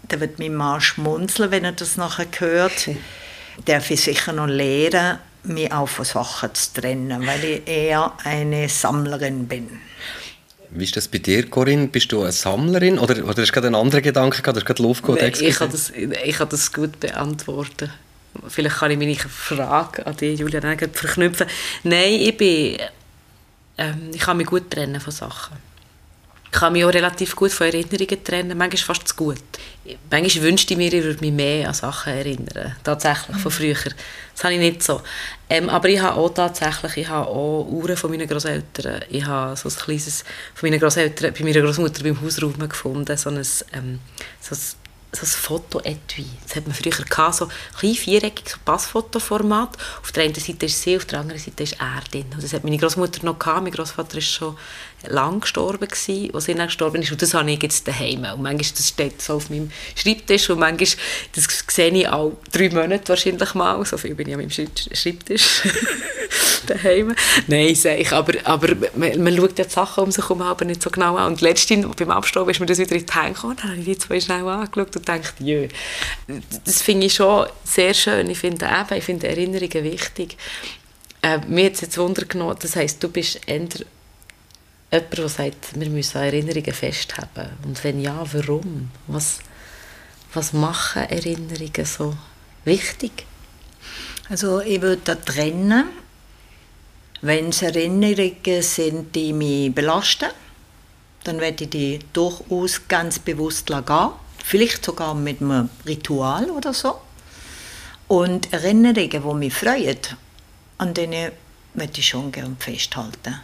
da 0.09 0.19
wird 0.19 0.37
mein 0.37 0.53
Mann 0.55 0.81
schmunzeln, 0.81 1.51
wenn 1.51 1.63
er 1.63 1.71
das 1.71 1.95
nachher 1.95 2.27
hört, 2.39 2.89
darf 3.63 3.89
ich 3.89 4.01
sicher 4.01 4.33
noch 4.33 4.47
lernen, 4.47 5.19
mich 5.43 5.71
auch 5.71 5.87
von 5.87 6.05
Sachen 6.05 6.53
zu 6.53 6.73
trennen, 6.81 7.25
weil 7.25 7.43
ich 7.43 7.67
eher 7.67 8.13
eine 8.23 8.69
Sammlerin 8.69 9.47
bin. 9.47 9.79
Wie 10.69 10.85
ist 10.85 10.95
das 10.95 11.07
bei 11.07 11.17
dir, 11.17 11.49
Corinne? 11.49 11.87
Bist 11.87 12.11
du 12.11 12.21
eine 12.21 12.31
Sammlerin 12.31 12.97
oder, 12.97 13.23
oder 13.25 13.41
hast 13.41 13.49
du 13.49 13.53
gerade 13.53 13.67
einen 13.67 13.75
anderen 13.75 14.03
Gedanken 14.03 14.41
gehabt? 14.41 14.55
Hast 14.55 14.63
du 14.63 14.65
gerade 14.65 14.83
Luft 14.83 15.03
gehabt? 15.03 15.41
Ich 15.41 15.55
kann, 15.55 15.69
das, 15.69 15.89
ich 15.89 16.35
kann 16.35 16.49
das 16.49 16.71
gut 16.71 16.99
beantworten. 16.99 17.91
Vielleicht 18.47 18.77
kann 18.77 18.91
ich 18.91 18.97
meine 18.97 19.15
Frage 19.15 20.05
an 20.05 20.15
dich, 20.15 20.39
Julian, 20.39 20.77
verknüpfen. 20.93 21.47
Nein, 21.83 22.13
ich 22.13 22.37
bin... 22.37 22.77
Ähm, 23.77 24.11
ich 24.13 24.21
kann 24.21 24.37
mich 24.37 24.47
gut 24.47 24.69
trennen 24.71 25.01
von 25.01 25.11
Sachen. 25.11 25.57
Ich 26.53 26.59
kann 26.59 26.73
mich 26.73 26.83
auch 26.83 26.93
relativ 26.93 27.33
gut 27.33 27.51
von 27.53 27.67
Erinnerungen 27.67 28.23
trennen, 28.25 28.57
manchmal 28.57 28.95
fast 28.95 29.07
zu 29.07 29.15
gut. 29.15 29.41
Manchmal 30.11 30.43
wünschte 30.43 30.73
ich 30.73 30.77
mir, 30.77 30.93
ich 30.93 31.03
würde 31.03 31.21
mich 31.21 31.31
mehr 31.31 31.69
an 31.69 31.73
Sachen 31.73 32.11
erinnern, 32.11 32.75
tatsächlich, 32.83 33.37
von 33.37 33.51
früher. 33.51 33.75
Das 34.33 34.43
habe 34.43 34.55
ich 34.55 34.59
nicht 34.59 34.83
so. 34.83 35.01
Ähm, 35.49 35.69
aber 35.69 35.87
ich 35.87 36.01
habe 36.01 36.19
auch 36.19 36.29
tatsächlich, 36.29 36.97
ich 36.97 37.07
habe 37.07 37.27
auch 37.27 37.65
Uhren 37.69 37.95
von 37.95 38.11
meinen 38.11 38.27
Großeltern. 38.27 39.05
Ich 39.09 39.25
habe 39.25 39.55
so 39.55 39.69
ein 39.69 39.75
kleines, 39.75 40.25
von 40.53 40.69
meinen 40.69 40.79
Großeltern, 40.81 41.33
bei 41.33 41.43
meiner 41.45 41.61
Großmutter 41.61 42.03
beim 42.03 42.21
Hausraum 42.21 42.59
gefunden, 42.59 43.15
so 43.15 43.29
ein, 43.29 43.37
ähm, 43.73 43.99
so 44.41 44.53
ein 44.53 44.61
so 45.13 45.23
ein 45.23 45.27
Foto-Etui. 45.27 46.25
Das 46.43 46.55
hat 46.55 46.67
man 46.67 46.75
früher 46.75 46.91
gehabt, 46.91 47.35
so 47.35 47.49
ein 47.81 47.93
viereckiges 47.93 48.57
Passfotoformat. 48.63 49.77
Auf 50.01 50.11
der 50.11 50.23
einen 50.23 50.35
Seite 50.35 50.65
ist 50.65 50.81
sie, 50.81 50.95
auf 50.95 51.05
der 51.05 51.19
anderen 51.19 51.39
Seite 51.39 51.63
ist 51.63 51.75
er 51.79 52.01
drin. 52.09 52.27
Und 52.33 52.41
das 52.41 52.53
hat 52.53 52.63
meine 52.63 52.77
Großmutter 52.77 53.25
noch 53.25 53.37
gehabt. 53.37 53.63
Mein 53.63 53.73
Großvater 53.73 54.17
ist 54.17 54.31
schon 54.31 54.57
lang 55.07 55.41
gestorben 55.41 55.87
gewesen, 55.87 56.33
als 56.33 56.47
er 56.47 56.65
gestorben 56.65 57.01
ist. 57.01 57.11
Und 57.11 57.21
das 57.21 57.33
habe 57.33 57.51
ich 57.51 57.61
jetzt 57.61 57.87
daheim. 57.87 58.25
Und 58.33 58.41
manchmal 58.41 58.57
das 58.57 58.87
steht 58.87 59.21
so 59.21 59.35
auf 59.35 59.49
meinem 59.49 59.71
Schreibtisch 59.95 60.49
und 60.49 60.59
manchmal 60.59 60.87
das 61.33 61.63
sehe 61.67 61.91
ich 61.91 62.07
auch 62.07 62.33
drei 62.51 62.69
Monate 62.69 63.09
wahrscheinlich 63.09 63.53
mal. 63.53 63.83
So 63.85 63.97
viel 63.97 64.15
bin 64.15 64.27
ich 64.27 64.33
an 64.33 64.39
meinem 64.39 64.51
Schreibtisch 64.51 65.61
daheim. 66.67 67.15
Nein, 67.47 67.67
ich, 67.67 68.11
aber, 68.11 68.33
aber 68.43 68.75
man, 68.95 69.23
man 69.23 69.35
schaut 69.35 69.57
ja 69.57 69.65
die 69.65 69.71
Sachen 69.71 70.03
um 70.03 70.11
sich 70.11 70.23
herum 70.23 70.41
aber 70.41 70.65
nicht 70.65 70.81
so 70.81 70.89
genau 70.89 71.15
an. 71.15 71.33
Und 71.33 71.41
letztens 71.41 71.87
beim 71.95 72.11
Abstauben 72.11 72.51
ist 72.51 72.59
mir 72.59 72.65
das 72.65 72.77
wieder 72.77 72.95
in 72.95 73.05
die 73.05 73.13
Hände 73.13 73.33
gekommen. 73.33 73.57
Dann 73.61 73.71
habe 73.71 73.79
ich 73.79 73.85
die 73.85 73.97
zwei 73.97 74.19
schnell 74.19 74.47
angeschaut 74.47 74.95
und 74.95 75.05
gedacht, 75.05 75.33
jö. 75.39 75.67
Das 76.65 76.81
finde 76.81 77.07
ich 77.07 77.13
schon 77.13 77.47
sehr 77.63 77.93
schön. 77.93 78.29
Ich 78.29 78.39
finde 78.39 78.65
eben, 78.65 78.97
ich 78.97 79.03
finde 79.03 79.27
Erinnerungen 79.27 79.83
wichtig. 79.83 80.37
Äh, 81.21 81.39
mir 81.47 81.65
hat 81.65 81.73
es 81.73 81.81
jetzt 81.81 81.97
Wunder 81.97 82.25
genommen, 82.25 82.55
das 82.59 82.75
heisst, 82.75 83.03
du 83.03 83.09
bist 83.09 83.41
eher 83.45 83.67
jemand, 84.91 85.17
der 85.17 85.29
sagt, 85.29 85.79
wir 85.79 85.89
müssen 85.89 86.17
Erinnerungen 86.17 86.73
festhalten. 86.73 87.57
Und 87.63 87.83
wenn 87.83 88.01
ja, 88.01 88.23
warum? 88.33 88.91
Was, 89.07 89.39
was 90.33 90.53
machen 90.53 91.03
Erinnerungen 91.03 91.85
so 91.85 92.15
wichtig? 92.65 93.25
Also 94.29 94.61
ich 94.61 94.81
würde 94.81 95.01
da 95.03 95.15
trennen, 95.15 95.85
wenn 97.21 97.49
es 97.49 97.61
Erinnerungen 97.61 98.61
sind, 98.61 99.15
die 99.15 99.33
mich 99.33 99.73
belasten, 99.73 100.29
dann 101.23 101.39
werde 101.39 101.65
ich 101.65 101.69
die 101.69 101.99
durchaus 102.13 102.87
ganz 102.87 103.19
bewusst 103.19 103.67
gehen 103.67 104.09
vielleicht 104.43 104.83
sogar 104.83 105.13
mit 105.13 105.41
einem 105.41 105.69
Ritual 105.85 106.49
oder 106.49 106.73
so. 106.73 106.99
Und 108.07 108.51
Erinnerungen, 108.51 109.09
die 109.09 109.33
mich 109.35 109.53
freuen, 109.53 109.99
an 110.79 110.93
denen 110.93 111.31
möchte 111.75 111.99
ich 111.99 112.07
schon 112.07 112.31
gerne 112.31 112.55
festhalten. 112.59 113.39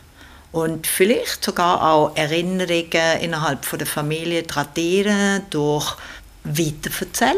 Und 0.51 0.87
vielleicht 0.87 1.43
sogar 1.43 1.83
auch 1.91 2.15
Erinnerungen 2.15 3.19
innerhalb 3.21 3.65
von 3.65 3.79
der 3.79 3.87
Familie 3.87 4.47
tradieren, 4.47 5.43
durch 5.49 5.95
Weiterverzählen, 6.43 7.35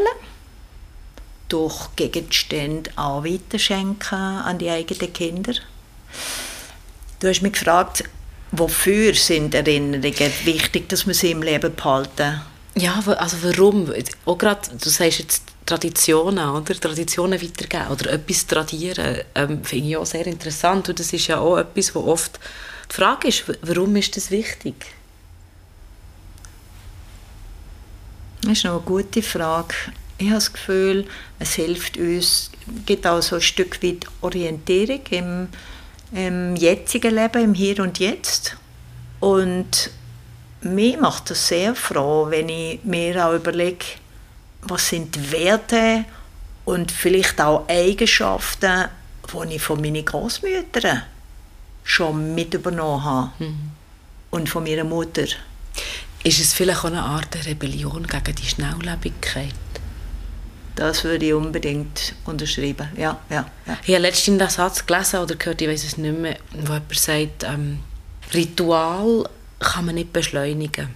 durch 1.48 1.88
Gegenstände 1.96 2.90
auch 2.96 3.24
weiterschenken 3.24 4.18
an 4.18 4.58
die 4.58 4.70
eigenen 4.70 5.12
Kinder. 5.12 5.52
Du 7.18 7.28
hast 7.28 7.42
mich 7.42 7.52
gefragt, 7.52 8.04
wofür 8.52 9.14
sind 9.14 9.54
Erinnerungen 9.54 10.32
wichtig, 10.44 10.88
dass 10.88 11.06
wir 11.06 11.14
sie 11.14 11.32
im 11.32 11.42
Leben 11.42 11.74
behalten? 11.74 12.40
Ja, 12.76 13.02
also 13.04 13.36
warum? 13.42 13.92
Auch 14.24 14.38
gerade, 14.38 14.60
du 14.78 14.88
sagst 14.88 15.18
jetzt 15.18 15.42
Traditionen, 15.66 16.48
oder? 16.48 16.74
Traditionen 16.74 17.40
weitergeben 17.42 17.88
oder 17.90 18.12
etwas 18.12 18.46
tradieren, 18.46 19.18
ähm, 19.34 19.64
finde 19.64 19.88
ich 19.88 19.96
auch 19.96 20.06
sehr 20.06 20.26
interessant. 20.26 20.88
Und 20.88 20.98
das 20.98 21.12
ist 21.12 21.26
ja 21.26 21.38
auch 21.38 21.58
etwas, 21.58 21.94
wo 21.94 22.00
oft 22.00 22.38
die 22.90 22.94
Frage 22.94 23.28
ist, 23.28 23.44
warum 23.62 23.96
ist 23.96 24.16
das 24.16 24.30
wichtig? 24.30 24.74
Das 28.42 28.52
ist 28.52 28.64
noch 28.64 28.72
eine 28.72 28.80
gute 28.80 29.22
Frage. 29.22 29.74
Ich 30.18 30.26
habe 30.26 30.36
das 30.36 30.52
Gefühl, 30.52 31.06
es 31.38 31.54
hilft 31.54 31.96
uns, 31.96 32.50
gibt 32.84 33.06
auch 33.06 33.22
so 33.22 33.36
ein 33.36 33.42
Stück 33.42 33.82
weit 33.82 34.06
Orientierung 34.20 35.00
im, 35.10 35.48
im 36.12 36.56
jetzigen 36.56 37.14
Leben, 37.14 37.44
im 37.44 37.54
Hier 37.54 37.78
und 37.80 37.98
Jetzt. 37.98 38.56
Und 39.20 39.90
mich 40.62 40.98
macht 40.98 41.30
das 41.30 41.48
sehr 41.48 41.74
froh, 41.74 42.26
wenn 42.28 42.48
ich 42.48 42.82
mir 42.84 43.26
auch 43.26 43.34
überlege, 43.34 43.84
was 44.62 44.88
sind 44.88 45.32
Werte 45.32 46.04
und 46.64 46.92
vielleicht 46.92 47.40
auch 47.40 47.68
Eigenschaften, 47.68 48.88
die 49.32 49.54
ich 49.54 49.62
von 49.62 49.80
meinen 49.80 50.04
Großmüttern 50.04 51.02
schon 51.90 52.34
mit 52.34 52.54
übernommen 52.54 53.04
habe 53.04 53.30
mhm. 53.40 53.70
und 54.30 54.48
von 54.48 54.62
meiner 54.62 54.84
Mutter. 54.84 55.24
Ist 56.22 56.40
es 56.40 56.52
vielleicht 56.52 56.80
auch 56.80 56.84
eine 56.84 57.02
Art 57.02 57.34
der 57.34 57.46
Rebellion 57.46 58.06
gegen 58.06 58.34
die 58.36 58.46
Schnelllebigkeit? 58.46 59.54
Das 60.76 61.02
würde 61.02 61.26
ich 61.26 61.34
unbedingt 61.34 62.14
unterschreiben, 62.24 62.88
ja, 62.96 63.18
ja, 63.28 63.44
ja. 63.66 63.76
Ich 63.82 63.94
habe 63.94 64.02
letztens 64.02 64.38
den 64.38 64.48
Satz 64.48 64.86
gelesen 64.86 65.20
oder 65.20 65.34
gehört, 65.34 65.60
ich 65.60 65.68
weiß 65.68 65.84
es 65.84 65.96
nicht 65.98 66.16
mehr, 66.16 66.36
wo 66.52 66.72
jemand 66.72 66.98
sagt, 66.98 67.44
ähm, 67.44 67.80
Ritual 68.32 69.28
kann 69.58 69.86
man 69.86 69.96
nicht 69.96 70.12
beschleunigen. 70.12 70.94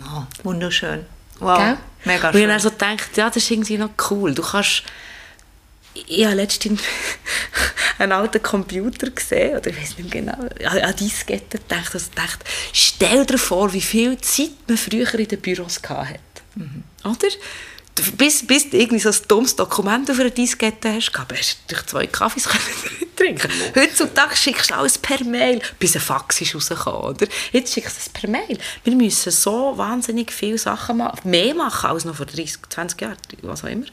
Oh, 0.00 0.22
wunderschön. 0.44 1.06
Wow, 1.40 1.58
Gell? 1.58 1.76
mega 2.04 2.28
Und 2.28 2.34
ich 2.34 2.42
schön. 2.42 2.50
habe 2.50 2.60
so 2.60 2.70
gedacht, 2.70 3.16
ja, 3.16 3.28
das 3.28 3.36
ist 3.38 3.50
irgendwie 3.50 3.78
noch 3.78 3.90
cool. 4.10 4.34
Du 4.34 4.42
kannst... 4.42 4.82
Ich 6.06 6.24
habe 6.24 6.34
letztens 6.36 6.80
einen 7.98 8.12
alten 8.12 8.42
Computer 8.42 9.10
gesehen, 9.10 9.56
oder 9.58 9.70
ich 9.70 9.80
weiß 9.80 9.98
nicht 9.98 10.10
genau, 10.10 10.38
an 10.64 10.78
an 10.78 10.96
Diskette 10.96 11.58
gedacht, 11.58 11.92
also 11.94 12.08
gedacht, 12.10 12.44
stell 12.72 13.26
dir 13.26 13.38
vor, 13.38 13.72
wie 13.72 13.80
viel 13.80 14.18
Zeit 14.20 14.50
man 14.66 14.76
früher 14.76 15.12
in 15.14 15.28
den 15.28 15.40
Büros 15.40 15.80
hatte. 15.82 16.18
Oder? 17.04 17.28
Du- 17.94 18.12
Bis, 18.12 18.46
bis 18.46 18.70
du 18.70 18.76
irgendwie 18.76 19.00
so 19.00 19.08
ein 19.08 19.16
dummes 19.26 19.56
Dokument 19.56 20.08
auf 20.10 20.20
einer 20.20 20.30
Diskette 20.30 20.92
hast, 20.94 21.12
gehabt, 21.12 21.32
hast 21.36 21.58
du 21.66 21.74
durch 21.74 21.86
zwei 21.86 22.06
Kaffees 22.06 22.44
können 22.48 22.62
trinken 23.16 23.50
Heutzutage 23.74 24.36
schickst 24.36 24.70
du 24.70 24.74
alles 24.76 24.96
per 24.98 25.24
Mail, 25.24 25.60
bis 25.80 25.96
ein 25.96 26.00
Fax 26.00 26.40
ist 26.40 26.54
rausgekommen, 26.54 27.00
oder? 27.16 27.26
Jetzt 27.50 27.74
schickst 27.74 27.96
du 27.96 28.00
es 28.00 28.08
per 28.08 28.30
Mail. 28.30 28.56
Wir 28.84 28.94
müssen 28.94 29.32
so 29.32 29.76
wahnsinnig 29.76 30.30
viele 30.32 30.58
Sachen 30.58 30.98
machen, 30.98 31.28
mehr 31.28 31.52
machen 31.56 31.90
als 31.90 32.04
noch 32.04 32.14
vor 32.14 32.26
30, 32.26 32.58
20 32.68 33.00
Jahren, 33.00 33.16
was 33.42 33.64
auch 33.64 33.68
immer. 33.68 33.86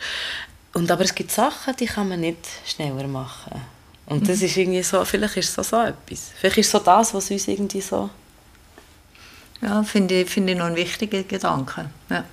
Und 0.75 0.91
aber 0.91 1.05
es 1.05 1.15
gibt 1.15 1.31
Sachen, 1.31 1.73
die 1.77 1.85
kann 1.85 2.09
man 2.09 2.19
nicht 2.19 2.45
schneller 2.65 3.07
machen. 3.07 3.61
Und 4.07 4.27
das 4.27 4.41
ist 4.41 4.57
irgendwie 4.57 4.83
so, 4.83 5.05
vielleicht 5.05 5.37
ist 5.37 5.47
es 5.47 5.55
so, 5.55 5.63
so 5.63 5.81
etwas. 5.81 6.31
Vielleicht 6.37 6.57
ist 6.57 6.65
es 6.65 6.71
so 6.73 6.79
das, 6.79 7.13
was 7.13 7.31
uns 7.31 7.47
irgendwie 7.47 7.79
so... 7.79 8.09
Ja, 9.61 9.81
finde 9.83 10.21
ich, 10.21 10.29
finde 10.29 10.51
ich 10.51 10.57
noch 10.59 10.65
ein 10.65 10.75
wichtiger 10.75 11.23
Gedanke. 11.23 11.89
Ja. 12.09 12.25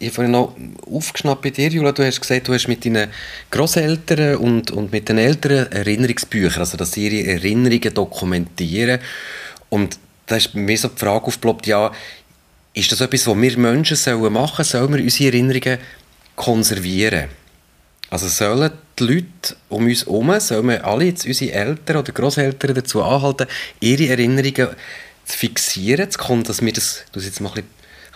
Ich 0.00 0.08
habe 0.08 0.14
vorhin 0.14 0.32
noch 0.32 0.56
aufgeschnappt 0.92 1.40
bei 1.40 1.50
dir, 1.50 1.68
Jula. 1.68 1.92
Du 1.92 2.04
hast 2.04 2.20
gesagt, 2.20 2.48
du 2.48 2.52
hast 2.52 2.66
mit 2.66 2.84
deinen 2.84 3.10
Großeltern 3.52 4.36
und, 4.36 4.72
und 4.72 4.90
mit 4.90 5.08
den 5.08 5.18
Eltern 5.18 5.70
Erinnerungsbücher, 5.70 6.58
also 6.58 6.76
dass 6.76 6.92
sie 6.92 7.06
ihre 7.06 7.30
Erinnerungen 7.30 7.94
dokumentieren. 7.94 8.98
Und 9.68 10.00
da 10.26 10.34
ist 10.34 10.52
mir 10.56 10.76
so 10.76 10.88
die 10.88 10.98
Frage 10.98 11.26
aufgeploppt, 11.26 11.68
ja, 11.68 11.92
ist 12.74 12.90
das 12.90 13.00
etwas, 13.00 13.26
was 13.26 13.40
wir 13.40 13.56
Menschen 13.56 13.96
sollen 13.96 14.32
machen 14.32 14.64
sollen? 14.64 14.88
Sollen 14.88 14.98
wir 14.98 15.04
unsere 15.04 15.32
Erinnerungen 15.32 15.78
konservieren? 16.40 17.28
Also 18.08 18.26
sollen 18.28 18.72
die 18.98 19.04
Leute 19.04 19.56
um 19.68 19.84
uns 19.84 20.06
herum, 20.06 20.40
sollen 20.40 20.68
wir 20.68 20.84
alle 20.84 21.04
jetzt 21.04 21.26
unsere 21.26 21.52
Eltern 21.52 21.98
oder 21.98 22.12
Großeltern 22.12 22.74
dazu 22.74 23.02
anhalten, 23.02 23.46
ihre 23.78 24.08
Erinnerungen 24.08 24.68
zu 25.24 25.38
fixieren, 25.38 26.10
zu 26.10 26.18
kommen, 26.18 26.42
dass 26.42 26.62
wir 26.62 26.72
das, 26.72 27.04
du 27.12 27.20
jetzt 27.20 27.40
mal 27.40 27.50
ein 27.50 27.54
bisschen, 27.54 27.68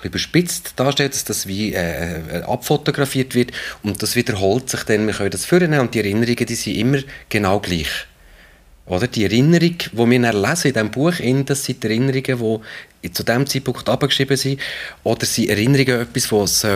überspitzt 0.02 0.72
darstellen, 0.76 1.10
dass 1.10 1.24
das 1.24 1.46
wie 1.46 1.74
äh, 1.74 2.20
äh, 2.40 2.42
abfotografiert 2.42 3.34
wird 3.34 3.52
und 3.82 4.02
das 4.02 4.16
wiederholt 4.16 4.68
sich 4.68 4.82
dann, 4.82 5.06
wir 5.06 5.14
können 5.14 5.30
das 5.30 5.46
vornehmen 5.46 5.80
und 5.80 5.94
die 5.94 6.00
Erinnerungen, 6.00 6.44
die 6.44 6.54
sind 6.54 6.76
immer 6.76 6.98
genau 7.28 7.60
gleich. 7.60 8.06
Oder 8.86 9.06
die 9.06 9.24
Erinnerung, 9.24 9.78
die 9.78 9.96
wir 9.96 10.32
lesen 10.32 10.68
in 10.68 10.74
diesem 10.74 10.90
Buch, 10.90 11.14
das 11.46 11.64
sind 11.64 11.82
die 11.82 11.86
Erinnerungen, 11.86 12.60
die 13.02 13.12
zu 13.12 13.22
diesem 13.22 13.46
Zeitpunkt 13.46 13.88
abgeschrieben 13.88 14.36
sind. 14.36 14.60
Oder 15.04 15.24
sind 15.24 15.48
Erinnerungen 15.48 16.02
etwas, 16.02 16.28
das 16.28 16.66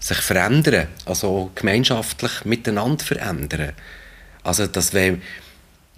sich 0.00 0.16
verändern 0.18 0.88
also 1.04 1.50
gemeinschaftlich 1.54 2.44
miteinander 2.46 3.04
verändern. 3.04 3.72
Also, 4.42 4.66
dass 4.66 4.94
wenn, 4.94 5.20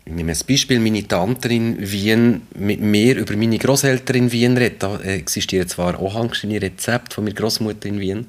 ich 0.04 0.12
nehme 0.12 0.32
ein 0.32 0.38
Beispiel, 0.48 0.80
meine 0.80 1.06
Tante 1.06 1.48
in 1.48 1.78
Wien 1.78 2.42
mit 2.54 2.80
mir 2.80 3.16
über 3.16 3.36
meine 3.36 3.58
Großeltern 3.58 4.16
in 4.16 4.32
Wien 4.32 4.56
redet, 4.56 4.82
da 4.82 4.98
existieren 5.00 5.68
zwar 5.68 5.98
auch 5.98 6.14
handgeschriebene 6.14 6.62
Rezepte 6.62 7.14
von 7.14 7.24
meiner 7.24 7.34
Großmutter 7.34 7.88
in 7.88 8.00
Wien, 8.00 8.28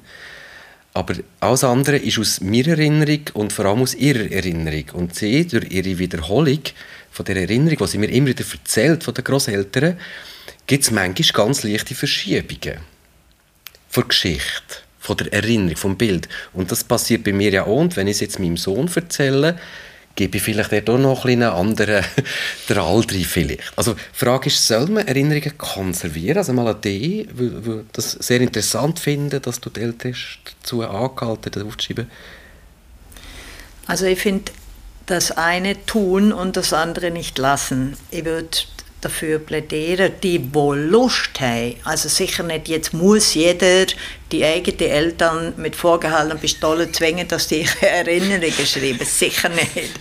aber 0.94 1.14
alles 1.38 1.62
andere 1.62 1.96
ist 1.96 2.18
aus 2.18 2.40
meiner 2.40 2.68
Erinnerung 2.68 3.20
und 3.34 3.52
vor 3.52 3.66
allem 3.66 3.82
aus 3.82 3.94
ihrer 3.94 4.32
Erinnerung. 4.32 4.84
Und 4.94 5.14
sie, 5.14 5.46
durch 5.46 5.70
ihre 5.70 5.98
Wiederholung 5.98 6.62
von 7.18 7.24
der 7.24 7.36
Erinnerung, 7.36 7.78
die 7.78 7.86
sie 7.88 7.98
mir 7.98 8.10
immer 8.10 8.28
wieder 8.28 8.44
erzählt 8.48 9.02
von 9.02 9.12
den 9.12 9.24
Großeltern, 9.24 9.98
gibt 10.68 10.84
es 10.84 10.92
manchmal 10.92 11.46
ganz 11.46 11.64
leichte 11.64 11.96
Verschiebungen 11.96 12.78
von 13.88 14.02
der 14.04 14.08
Geschichte, 14.08 14.76
von 15.00 15.16
der 15.16 15.32
Erinnerung, 15.32 15.76
vom 15.76 15.98
Bild. 15.98 16.28
Und 16.52 16.70
das 16.70 16.84
passiert 16.84 17.24
bei 17.24 17.32
mir 17.32 17.50
ja 17.50 17.64
auch. 17.64 17.80
Und 17.80 17.96
wenn 17.96 18.06
ich 18.06 18.18
es 18.18 18.20
jetzt 18.20 18.38
meinem 18.38 18.56
Sohn 18.56 18.88
erzähle, 18.94 19.58
gebe 20.14 20.36
ich 20.36 20.44
vielleicht 20.44 20.88
auch 20.88 20.96
noch 20.96 21.24
ein 21.24 21.42
einen 21.42 21.50
anderen 21.50 22.04
Draht 22.68 23.12
rein 23.12 23.24
vielleicht. 23.24 23.62
Also 23.74 23.94
die 23.94 24.00
Frage 24.12 24.46
ist, 24.46 24.64
soll 24.64 24.86
man 24.86 25.08
Erinnerungen 25.08 25.58
konservieren? 25.58 26.38
Also 26.38 26.52
mal 26.52 26.68
an 26.68 26.80
dich, 26.80 27.26
weil, 27.32 27.66
weil 27.66 27.84
das 27.92 28.12
sehr 28.12 28.40
interessant 28.40 29.00
finde, 29.00 29.40
dass 29.40 29.60
du 29.60 29.70
die 29.70 29.80
Eltern 29.80 30.12
hast 30.12 30.38
dazu 30.62 30.82
angehalten 30.82 31.50
das 31.50 31.64
aufzuschreiben. 31.64 32.08
Also 33.88 34.06
ich 34.06 34.20
finde, 34.20 34.52
das 35.08 35.32
eine 35.32 35.84
tun 35.86 36.32
und 36.32 36.56
das 36.56 36.72
andere 36.72 37.10
nicht 37.10 37.38
lassen. 37.38 37.96
Ich 38.10 38.24
würde 38.24 38.48
dafür 39.00 39.38
plädieren, 39.38 40.12
die 40.22 40.52
wohl 40.52 40.78
Lust 40.78 41.40
haben. 41.40 41.76
Also 41.84 42.08
sicher 42.08 42.42
nicht, 42.42 42.68
jetzt 42.68 42.92
muss 42.92 43.34
jeder 43.34 43.86
die 44.32 44.44
eigenen 44.44 44.90
Eltern 44.90 45.54
mit 45.56 45.76
vorgehaltener 45.76 46.34
Pistole 46.34 46.90
zwingen, 46.90 47.28
dass 47.28 47.46
die 47.46 47.60
ihre 47.60 47.88
Erinnerungen 47.88 48.66
schreiben. 48.66 49.04
Sicher 49.04 49.48
nicht. 49.50 49.92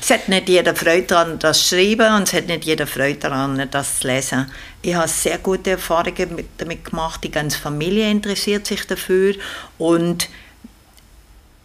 Es 0.00 0.10
hat 0.10 0.28
nicht 0.28 0.48
jeder 0.48 0.76
Freude 0.76 1.02
daran, 1.02 1.38
das 1.38 1.66
zu 1.66 1.74
schreiben 1.74 2.14
und 2.14 2.28
es 2.28 2.34
hat 2.34 2.46
nicht 2.46 2.64
jeder 2.64 2.86
Freude 2.86 3.18
daran, 3.18 3.68
das 3.70 3.98
zu 4.00 4.06
lesen. 4.06 4.50
Ich 4.80 4.94
habe 4.94 5.08
sehr 5.08 5.38
gute 5.38 5.70
Erfahrungen 5.70 6.36
mit, 6.36 6.46
damit 6.58 6.84
gemacht. 6.84 7.24
Die 7.24 7.30
ganze 7.30 7.58
Familie 7.58 8.10
interessiert 8.10 8.66
sich 8.66 8.86
dafür 8.86 9.34
und 9.76 10.28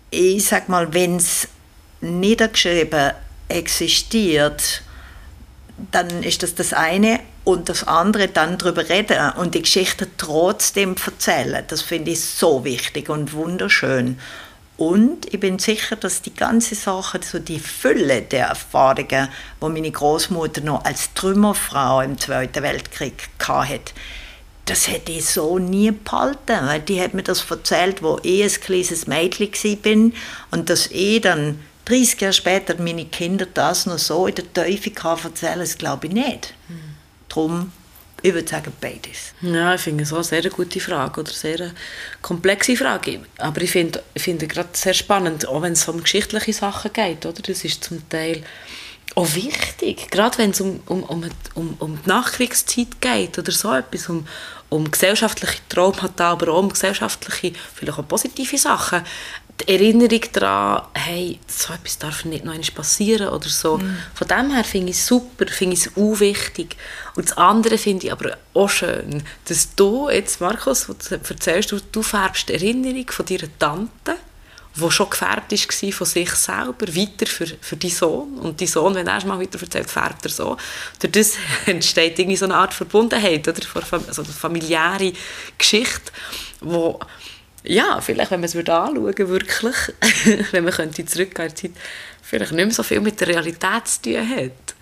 ich 0.10 0.44
sag 0.44 0.68
mal, 0.68 0.94
wenn 0.94 1.18
es 1.18 1.48
niedergeschrieben 2.02 3.14
existiert, 3.48 4.84
dann 5.92 6.24
ist 6.24 6.44
das 6.44 6.56
das 6.56 6.74
eine 6.74 7.20
und 7.44 7.70
das 7.70 7.88
andere 7.88 8.28
dann 8.28 8.58
darüber 8.58 8.88
reden 8.88 9.32
und 9.38 9.56
die 9.56 9.64
Geschichte 9.64 10.08
trotzdem 10.18 10.96
erzählen. 11.04 11.64
Das 11.68 11.82
finde 11.82 12.12
ich 12.12 12.22
so 12.22 12.64
wichtig 12.64 13.10
und 13.10 13.34
wunderschön. 13.34 14.20
Und 14.78 15.32
ich 15.32 15.40
bin 15.40 15.60
sicher, 15.60 15.96
dass 15.96 16.22
die 16.22 16.34
ganze 16.34 16.76
Sache, 16.76 17.20
so 17.24 17.40
die 17.40 17.60
Fülle 17.60 18.24
der 18.24 18.48
Erfahrungen, 18.48 19.30
die 19.62 19.70
meine 19.70 19.92
Großmutter 19.92 20.62
noch 20.62 20.86
als 20.86 21.14
Trümmerfrau 21.14 22.02
im 22.02 22.18
Zweiten 22.18 22.64
Weltkrieg 22.64 23.30
hatte, 23.48 23.94
das 24.66 24.88
hätte 24.88 25.12
ich 25.12 25.26
so 25.26 25.60
nie 25.60 25.92
behalten, 25.92 26.86
die 26.88 27.02
hat 27.02 27.14
mir 27.14 27.24
das 27.24 27.50
erzählt, 27.50 28.02
wo 28.02 28.20
ich 28.24 28.44
ein 28.44 28.62
kleines 28.62 29.08
Mädchen 29.08 29.78
bin 29.78 30.14
und 30.52 30.70
dass 30.70 30.88
ich 30.88 31.22
dann 31.22 31.60
30 31.86 32.22
Jahre 32.22 32.34
später 32.34 32.82
meine 32.82 33.06
Kinder 33.06 33.46
das 33.46 33.86
noch 33.86 33.98
so 33.98 34.28
in 34.28 34.36
der 34.36 34.54
Teufel 34.54 34.94
erzählen, 35.24 35.60
das 35.60 35.78
glaube 35.78 36.08
ich 36.08 36.14
nicht. 36.14 36.54
Darum, 37.28 37.72
ich 38.22 38.34
würde 38.34 38.48
sagen, 38.48 38.72
beides. 38.80 39.34
Ja, 39.42 39.74
ich 39.74 39.82
finde 39.82 40.04
es 40.04 40.12
auch 40.12 40.18
eine 40.18 40.24
sehr 40.24 40.50
gute 40.50 40.80
Frage 40.80 41.22
oder 41.22 41.32
sehr 41.32 41.60
eine 41.60 41.74
komplexe 42.22 42.76
Frage. 42.76 43.22
Aber 43.38 43.62
ich 43.62 43.72
finde, 43.72 44.04
ich 44.14 44.22
finde 44.22 44.48
gerade 44.48 44.70
sehr 44.74 44.94
spannend, 44.94 45.48
auch 45.48 45.62
wenn 45.62 45.74
es 45.74 45.88
um 45.88 46.02
geschichtliche 46.02 46.54
Sachen 46.54 46.94
geht, 46.94 47.26
oder? 47.26 47.42
Das 47.42 47.64
ist 47.64 47.84
zum 47.84 48.08
Teil 48.10 48.44
auch 49.16 49.36
wichtig, 49.36 50.10
gerade 50.10 50.38
wenn 50.38 50.52
es 50.52 50.62
um, 50.62 50.80
um, 50.86 51.04
um, 51.04 51.26
um, 51.56 51.76
um 51.80 52.02
die 52.02 52.10
Nachkriegszeit 52.10 53.02
geht 53.02 53.38
oder 53.38 53.52
so 53.52 53.74
etwas, 53.74 54.08
um, 54.08 54.26
um 54.70 54.90
gesellschaftliche 54.90 55.60
Traumata, 55.68 56.32
aber 56.32 56.54
auch 56.54 56.60
um 56.60 56.70
gesellschaftliche, 56.70 57.52
vielleicht 57.74 58.00
auch 58.00 58.08
positive 58.08 58.58
Sachen. 58.58 59.02
Die 59.68 59.74
Erinnerung 59.74 60.22
daran, 60.34 60.88
hey, 60.94 61.40
so 61.48 61.74
etwas 61.74 62.00
darf 62.00 62.26
nicht 62.26 62.46
noch 62.46 62.56
passieren 62.74 63.30
oder 63.30 63.48
so. 63.50 63.80
Von 64.16 64.28
dem 64.28 64.52
her 64.52 64.64
finde 64.64 64.92
ich 64.92 64.98
es 64.98 65.06
super, 65.06 65.46
finde 65.48 65.76
ich 65.76 65.86
es 65.86 65.98
auch 65.98 66.20
wichtig. 66.20 66.76
Und 67.16 67.30
das 67.30 67.38
andere 67.38 67.78
finde 67.78 68.08
ich 68.08 68.12
aber 68.12 68.38
auch 68.54 68.70
schön, 68.70 69.24
dass 69.46 69.76
du 69.76 70.10
jetzt, 70.10 70.42
Markus, 70.42 70.88
du 70.88 71.16
erzählst, 71.16 71.72
du, 71.72 71.80
du 71.92 72.02
färbst 72.02 72.50
die 72.50 72.54
Erinnerung 72.54 73.06
von 73.10 73.26
deiner 73.26 73.60
Tante, 73.60 74.18
die 74.74 74.92
schon 74.92 75.10
gefärbt 75.10 75.52
war 75.52 75.92
von 75.92 76.08
sich 76.08 76.32
selber, 76.32 76.88
weiter 76.88 77.26
für, 77.28 77.48
für 77.60 77.76
deinen 77.76 77.92
Sohn. 77.92 78.40
Und 78.40 78.62
dein 78.62 78.68
Sohn, 78.68 78.96
wenn 78.96 79.08
er 79.08 79.18
es 79.18 79.26
mal 79.26 79.40
weiter 79.40 79.62
erzählt, 79.62 79.90
färbt 79.90 80.26
er 80.26 80.32
so. 80.32 80.58
Durch 81.00 81.12
das 81.12 81.34
entsteht 81.66 82.18
irgendwie 82.18 82.38
so 82.38 82.46
eine 82.46 82.56
Art 82.56 82.74
Verbundenheit, 82.74 83.48
oder? 83.48 83.60
Also 84.08 84.24
eine 84.24 84.32
familiäre 84.32 85.12
Geschichte, 85.58 86.12
wo 86.62 87.00
ja, 87.64 88.02
vielleicht, 88.02 88.32
wenn 88.32 88.40
man 88.40 88.46
es 88.46 88.56
würde 88.56 88.74
anschauen 88.74 89.18
wirklich, 89.18 89.76
wenn 90.52 90.64
man 90.64 90.74
könnte 90.74 91.06
zurückgehen 91.06 91.50
in 91.50 91.56
die 91.56 91.62
Zeit, 91.62 91.72
vielleicht 92.22 92.52
nicht 92.52 92.66
mehr 92.66 92.74
so 92.74 92.84
viel 92.84 93.02
mit 93.02 93.20
der 93.20 93.28
Realität 93.28 93.88
zu 93.88 94.02
tun 94.02 94.30
hat. 94.30 94.76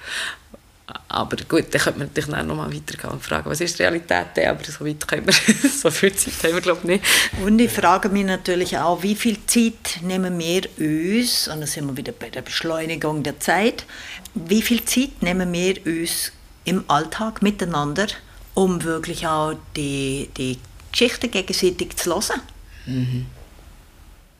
Aber 1.08 1.38
gut, 1.48 1.66
dann 1.72 1.82
könnte 1.82 2.00
man 2.00 2.08
natürlich 2.08 2.30
noch 2.30 2.56
mal 2.56 2.74
weitergehen 2.74 3.12
und 3.12 3.24
fragen, 3.24 3.50
was 3.50 3.62
ist 3.62 3.78
die 3.78 3.84
Realität? 3.84 4.28
Aber 4.48 4.64
so 4.64 4.86
weit 4.86 5.08
können 5.08 5.28
wir, 5.28 5.34
so 5.70 5.92
viel 5.92 6.14
Zeit 6.16 6.44
haben 6.44 6.56
wir 6.56 6.62
glaube 6.62 6.80
ich 6.84 6.88
nicht. 6.88 7.04
Und 7.44 7.60
ich 7.60 7.72
frage 7.72 8.10
mich 8.10 8.26
natürlich 8.26 8.78
auch, 8.78 9.04
wie 9.04 9.16
viel 9.16 9.38
Zeit 9.46 10.02
nehmen 10.02 10.38
wir 10.40 10.64
uns, 10.78 11.48
und 11.48 11.62
da 11.62 11.68
sind 11.68 11.86
wir 11.88 11.98
wieder 11.98 12.12
bei 12.12 12.30
der 12.30 12.42
Beschleunigung 12.42 13.24
der 13.24 13.40
Zeit, 13.40 13.86
wie 14.34 14.62
viel 14.62 14.84
Zeit 14.86 15.22
nehmen 15.22 15.52
wir 15.52 15.86
uns 15.86 16.32
im 16.66 16.84
Alltag 16.88 17.42
miteinander, 17.42 18.08
um 18.54 18.84
wirklich 18.84 19.28
auch 19.28 19.56
die, 19.76 20.30
die 20.38 20.60
Geschichte 20.92 21.28
gegenseitig 21.28 21.98
zu 21.98 22.12
hören? 22.12 22.42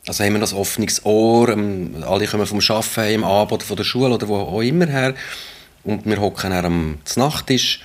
Also 0.06 0.24
haben 0.24 0.32
wir 0.32 0.40
das 0.40 0.54
offenes 0.54 1.04
Ohr, 1.04 1.50
ähm, 1.50 2.02
alle 2.06 2.26
kommen 2.26 2.46
vom 2.46 2.60
Arbeiten 2.60 3.14
im 3.14 3.24
Abend 3.24 3.52
oder 3.52 3.64
von 3.64 3.76
der 3.76 3.84
Schule 3.84 4.14
oder 4.14 4.28
wo 4.28 4.36
auch 4.36 4.62
immer 4.62 4.86
her 4.86 5.14
und 5.84 6.06
wir 6.06 6.20
hocken 6.20 6.52
am 6.52 6.98
Nachttisch 7.16 7.80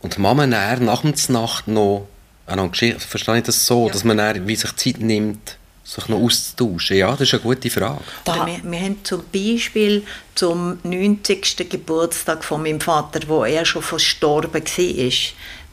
und 0.00 0.16
die 0.16 0.20
Mama 0.20 0.46
dann 0.46 0.84
nach 0.84 1.02
dem 1.02 1.14
Nacht 1.28 1.68
noch 1.68 2.06
eine 2.46 2.68
Geschichte. 2.68 3.00
Verstehe 3.00 3.38
ich 3.38 3.44
das 3.44 3.66
so, 3.66 3.86
ja. 3.86 3.92
dass 3.92 4.04
man 4.04 4.16
dann, 4.16 4.46
wie 4.46 4.56
sich 4.56 4.74
Zeit 4.76 5.00
nimmt, 5.00 5.56
sich 5.84 6.08
noch 6.08 6.18
auszutauschen? 6.20 6.96
Ja, 6.96 7.10
das 7.12 7.22
ist 7.22 7.34
eine 7.34 7.42
gute 7.42 7.70
Frage. 7.70 8.00
Da, 8.24 8.46
wir, 8.46 8.60
wir 8.62 8.80
haben 8.80 9.04
zum 9.04 9.22
Beispiel 9.32 10.04
zum 10.34 10.78
90. 10.82 11.68
Geburtstag 11.68 12.44
von 12.44 12.62
meinem 12.62 12.80
Vater, 12.80 13.20
wo 13.26 13.44
er 13.44 13.64
schon 13.64 13.82
verstorben 13.82 14.62
war, 14.62 15.12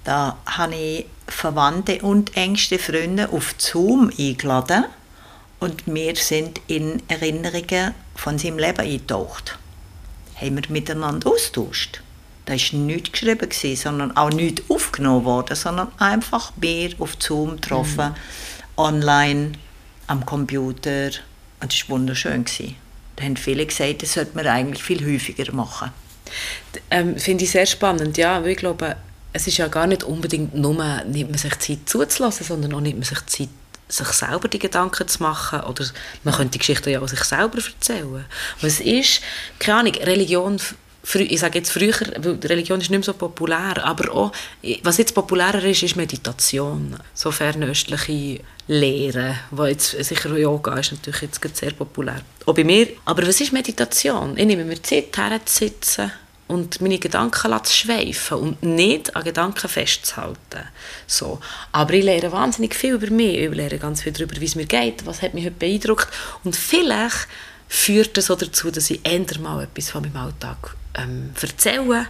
da 0.04 0.38
habe 0.46 0.76
ich 0.76 1.06
Verwandte 1.28 2.00
und 2.02 2.36
engste 2.36 2.80
Freunde 2.80 3.30
auf 3.30 3.56
Zoom 3.58 4.12
eingeladen 4.18 4.86
und 5.60 5.84
wir 5.88 6.16
sind 6.16 6.62
in 6.68 7.02
Erinnerungen 7.08 7.94
von 8.16 8.38
seinem 8.38 8.60
Leben 8.60 8.80
eingetaucht. 8.80 9.58
Haben 10.40 10.56
wir 10.56 10.70
miteinander 10.70 11.32
austauscht. 11.32 12.02
Da 12.46 12.54
war 12.54 12.80
nichts 12.80 13.12
geschrieben, 13.12 13.76
sondern 13.76 14.16
auch 14.16 14.30
nichts 14.30 14.64
aufgenommen 14.70 15.26
worden, 15.26 15.56
sondern 15.56 15.92
einfach 15.98 16.54
wir 16.56 16.92
auf 17.00 17.16
Zoom 17.20 17.56
getroffen, 17.56 18.10
mhm. 18.10 18.14
online, 18.78 19.52
am 20.08 20.26
Computer. 20.26 21.08
Und 21.60 21.74
das 21.74 21.90
war 21.90 21.98
wunderschön. 21.98 22.46
Da 23.16 23.24
haben 23.24 23.36
viele 23.36 23.66
gesagt, 23.66 24.04
das 24.04 24.14
sollte 24.14 24.36
man 24.36 24.48
eigentlich 24.48 24.84
viel 24.84 25.04
häufiger 25.06 25.52
machen. 25.54 25.92
Ähm, 26.92 27.18
Finde 27.18 27.44
ich 27.44 27.52
sehr 27.52 27.66
spannend, 27.66 28.18
ja. 28.18 28.46
Ich 28.46 28.58
glaube, 28.58 28.96
es 29.38 29.46
ist 29.46 29.58
ja 29.58 29.68
gar 29.68 29.86
nicht 29.86 30.04
unbedingt 30.04 30.56
nur, 30.56 30.74
nimmt 31.04 31.30
man 31.30 31.38
sich 31.38 31.58
Zeit 31.60 31.80
zuzulassen, 31.86 32.46
sondern 32.46 32.74
auch 32.74 32.82
nimmt 32.82 32.98
man 32.98 33.04
sich 33.04 33.26
Zeit, 33.28 33.50
sich 33.88 34.08
selber 34.08 34.48
die 34.48 34.60
Gedanken 34.60 35.08
zu 35.08 35.22
machen. 35.22 35.62
Oder 35.62 35.86
man 36.24 36.34
könnte 36.34 36.54
die 36.54 36.58
Geschichte 36.58 36.90
ja 36.90 37.02
auch 37.02 37.08
sich 37.08 37.24
selber 37.24 37.60
erzählen. 37.60 38.26
Was 38.62 38.80
ist, 38.80 39.22
keine 39.60 39.80
Ahnung, 39.80 39.94
Religion 40.04 40.60
ich 41.14 41.40
sage 41.40 41.60
jetzt 41.60 41.72
früher, 41.72 41.94
weil 42.18 42.38
Religion 42.44 42.82
ist 42.82 42.90
nicht 42.90 43.00
mehr 43.00 43.04
so 43.04 43.14
populär, 43.14 43.82
aber 43.82 44.12
auch, 44.14 44.32
was 44.84 44.98
jetzt 44.98 45.16
populärer 45.16 45.64
ist, 45.64 45.82
ist 45.82 45.96
Meditation. 45.96 46.98
So 47.14 47.32
fernöstliche 47.32 48.42
Lehren, 48.68 49.40
wo 49.52 49.64
jetzt 49.64 49.92
sicher 50.04 50.38
Yoga 50.38 50.76
ist 50.78 50.92
natürlich 50.92 51.22
jetzt 51.22 51.40
sehr 51.56 51.72
populär. 51.72 52.22
Auch 52.46 52.54
bei 52.54 52.66
mir. 52.66 52.90
Aber 53.06 53.26
was 53.26 53.40
ist 53.40 53.54
Meditation? 53.54 54.36
Ich 54.36 54.46
nehme 54.46 54.66
mir 54.66 54.84
Zeit, 54.84 55.16
herzusitzen 55.16 56.12
und 56.48 56.82
meine 56.82 56.98
Gedanken 56.98 57.64
zu 57.64 57.74
schweifen 57.74 58.38
und 58.38 58.64
nicht 58.64 59.16
an 59.16 59.24
Gedanken 59.24 59.68
festzuhalten. 59.68 60.64
So. 61.06 61.40
Aber 61.72 61.94
ich 61.94 62.04
lerne 62.04 62.32
wahnsinnig 62.32 62.74
viel 62.74 62.94
über 62.94 63.10
mich. 63.10 63.38
Ich 63.38 63.54
lerne 63.54 63.78
ganz 63.78 64.02
viel 64.02 64.14
darüber, 64.14 64.40
wie 64.40 64.46
es 64.46 64.56
mir 64.56 64.66
geht, 64.66 65.06
was 65.06 65.22
hat 65.22 65.34
mich 65.34 65.46
heute 65.46 65.56
beeindruckt. 65.56 66.08
Und 66.44 66.56
vielleicht 66.56 67.28
führt 67.68 68.16
das 68.18 68.32
auch 68.32 68.38
dazu, 68.38 68.72
dass 68.72 68.90
ich 68.90 69.02
endlich 69.04 69.40
mal 69.40 69.64
etwas 69.64 69.90
von 69.90 70.04
meinem 70.04 70.16
Alltag 70.16 70.76
ähm, 70.96 71.34
erzähle, 71.40 72.08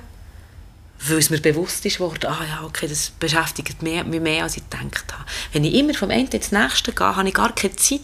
weil 0.99 1.17
es 1.17 1.29
mir 1.29 1.39
bewusst 1.39 1.85
ist 1.85 1.99
worden, 1.99 2.27
ah 2.27 2.43
ja, 2.47 2.63
okay, 2.63 2.87
das 2.87 3.11
beschäftigt 3.11 3.81
mich 3.81 4.03
mehr, 4.03 4.43
als 4.43 4.57
ich 4.57 4.63
gedacht 4.69 5.13
habe. 5.13 5.25
Wenn 5.51 5.63
ich 5.63 5.73
immer 5.73 5.93
vom 5.93 6.09
einen 6.11 6.27
ins 6.27 6.51
nächste 6.51 6.91
gehe, 6.91 7.15
habe 7.15 7.27
ich 7.27 7.33
gar 7.33 7.53
keine 7.53 7.75
Zeit 7.75 8.01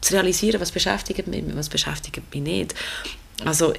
zu 0.00 0.14
realisieren, 0.14 0.60
was 0.60 0.70
beschäftigt 0.70 1.26
mich, 1.26 1.44
was 1.54 1.68
beschäftigt 1.68 2.22
mich 2.32 2.42
nicht. 2.42 2.74
Also 3.44 3.74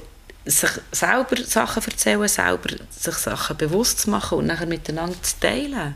sich 0.50 0.70
selber 0.92 1.36
Sachen 1.44 1.82
erzählen, 1.82 2.26
selber 2.28 2.70
sich 2.90 3.14
Sachen 3.14 3.56
bewusst 3.56 4.00
zu 4.00 4.10
machen 4.10 4.38
und 4.38 4.46
nachher 4.46 4.66
miteinander 4.66 5.20
zu 5.22 5.38
teilen. 5.40 5.94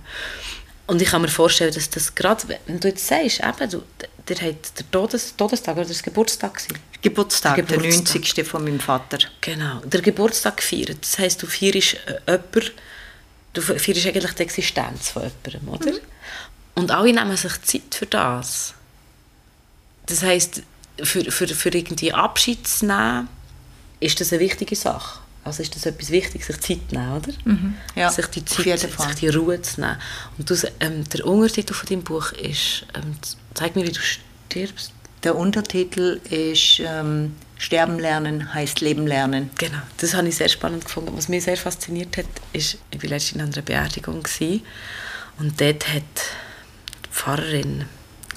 Und 0.86 1.00
ich 1.00 1.08
kann 1.08 1.22
mir 1.22 1.28
vorstellen, 1.28 1.72
dass 1.72 1.88
das 1.88 2.14
gerade, 2.14 2.58
wenn 2.66 2.80
du 2.80 2.88
jetzt 2.88 3.06
sagst, 3.06 3.40
eben, 3.40 3.70
du, 3.70 3.82
der 4.28 4.36
hat 4.36 4.78
der 4.78 4.90
Todes, 4.90 5.34
Todestag 5.36 5.76
oder 5.76 5.86
das 5.86 6.02
Geburtstag 6.02 6.54
gewesen? 6.54 6.78
Geburtstag, 7.00 7.54
der, 7.56 7.64
Geburtstag, 7.64 8.22
der 8.22 8.22
90. 8.22 8.46
von 8.46 8.64
meinem 8.64 8.80
Vater. 8.80 9.18
Genau, 9.40 9.80
der 9.80 10.02
Geburtstag 10.02 10.58
gefeiert. 10.58 10.98
Das 11.00 11.18
heisst, 11.18 11.42
du 11.42 11.46
feierst 11.46 11.94
äh, 12.06 12.20
jemanden, 12.26 12.72
du 13.54 13.62
feierst 13.62 14.06
eigentlich 14.06 14.32
die 14.32 14.42
Existenz 14.42 15.10
von 15.10 15.30
jemandem, 15.46 15.68
oder? 15.68 15.92
Mhm. 15.92 16.06
Und 16.74 16.90
alle 16.90 17.12
nehmen 17.12 17.36
sich 17.36 17.62
Zeit 17.62 17.94
für 17.94 18.06
das. 18.06 18.74
Das 20.06 20.22
heisst, 20.22 20.62
für, 21.02 21.30
für, 21.30 21.48
für 21.48 21.68
irgendwie 21.70 22.12
Abschied 22.12 22.66
zu 22.66 22.86
nehmen, 22.86 23.28
ist 24.02 24.20
das 24.20 24.32
eine 24.32 24.40
wichtige 24.40 24.76
Sache. 24.76 25.20
Also 25.44 25.62
ist 25.62 25.74
das 25.74 25.86
etwas 25.86 26.10
Wichtiges, 26.10 26.46
sich 26.46 26.60
Zeit 26.60 26.78
zu 26.88 26.94
nehmen, 26.94 27.16
oder? 27.16 27.32
Mhm. 27.44 27.74
Ja, 27.96 28.10
sich 28.10 28.26
die 28.26 28.44
Zeit, 28.44 28.78
sich 28.78 29.14
die 29.20 29.28
Ruhe 29.28 29.60
zu 29.60 29.80
nehmen. 29.80 29.96
Und 30.38 30.48
du, 30.48 30.54
ähm, 30.80 31.04
der 31.08 31.26
Untertitel 31.26 31.74
von 31.74 31.88
deinem 31.88 32.02
Buch 32.04 32.32
ist 32.32 32.86
ähm, 32.94 33.16
«Zeig 33.54 33.74
mir, 33.74 33.84
wie 33.84 33.92
du 33.92 34.00
stirbst». 34.00 34.92
Der 35.24 35.36
Untertitel 35.36 36.20
ist 36.30 36.80
ähm, 36.80 37.34
«Sterben 37.58 37.98
lernen 37.98 38.54
heißt 38.54 38.80
Leben 38.80 39.06
lernen». 39.06 39.50
Genau, 39.58 39.78
das 39.96 40.14
habe 40.14 40.28
ich 40.28 40.36
sehr 40.36 40.48
spannend 40.48 40.84
gefunden. 40.84 41.12
Was 41.16 41.28
mich 41.28 41.44
sehr 41.44 41.56
fasziniert 41.56 42.16
hat, 42.16 42.26
ist, 42.52 42.78
ich 42.90 43.02
war 43.02 43.10
letztens 43.10 43.42
in 43.42 43.52
einer 43.52 43.62
Beerdigung 43.62 44.22
gewesen, 44.22 44.62
und 45.38 45.60
dort 45.60 45.88
hat 45.88 46.02
die 47.04 47.08
Pfarrerin 47.10 47.86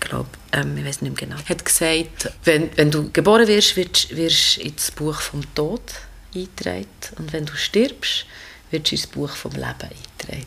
glaube, 0.06 0.30
ähm, 0.54 0.78
ich 0.78 0.86
weiß 0.86 1.02
nicht 1.02 1.20
mehr 1.20 1.28
genau, 1.30 1.42
hat 1.48 1.66
gesagt, 1.66 2.32
wenn, 2.44 2.70
wenn 2.78 2.92
du 2.92 3.12
geboren 3.12 3.48
wirst, 3.48 3.76
wirst, 3.76 4.16
wirst 4.16 4.58
du 4.58 4.62
ins 4.62 4.92
Buch 4.92 5.20
vom 5.20 5.42
Tod 5.54 5.82
eingetragen 6.34 6.88
und 7.18 7.34
wenn 7.34 7.46
du 7.46 7.56
stirbst, 7.56 8.26
wird 8.72 8.92
ins 8.92 9.08
Buch 9.08 9.30
vom 9.30 9.52
Leben 9.52 9.66
eingetragen. 9.66 10.46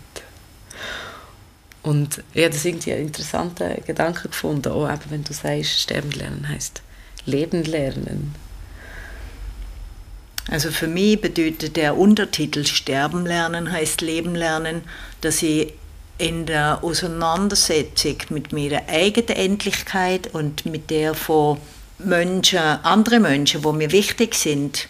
Und 1.82 2.22
ich 2.34 2.42
habe 2.42 2.52
das 2.52 2.64
irgendwie 2.64 2.92
einen 2.92 3.06
interessanten 3.06 3.84
Gedanken 3.84 4.30
gefunden, 4.30 4.72
auch 4.72 4.90
eben, 4.90 5.10
wenn 5.10 5.24
du 5.24 5.32
sagst, 5.32 5.80
sterben 5.80 6.10
lernen 6.10 6.48
heißt 6.48 6.82
leben 7.24 7.64
lernen. 7.64 8.34
Also 10.50 10.70
für 10.70 10.86
mich 10.86 11.20
bedeutet 11.20 11.76
der 11.76 11.96
Untertitel 11.96 12.64
Sterben 12.64 13.26
lernen 13.26 13.70
heißt 13.70 14.00
Leben 14.00 14.34
lernen, 14.34 14.82
dass 15.20 15.42
ich 15.42 15.74
in 16.18 16.46
der 16.46 16.82
Auseinandersetzung 16.82 18.16
mit 18.30 18.52
meiner 18.52 18.82
eigenen 18.88 19.36
Endlichkeit 19.36 20.34
und 20.34 20.66
mit 20.66 20.90
der 20.90 21.14
von 21.14 21.58
Menschen, 21.98 22.58
anderen 22.58 23.22
Menschen, 23.22 23.62
die 23.62 23.72
mir 23.72 23.92
wichtig 23.92 24.34
sind, 24.34 24.88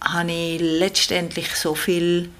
habe 0.00 0.32
ich 0.32 0.60
letztendlich 0.60 1.54
so 1.56 1.74
viel 1.74 2.30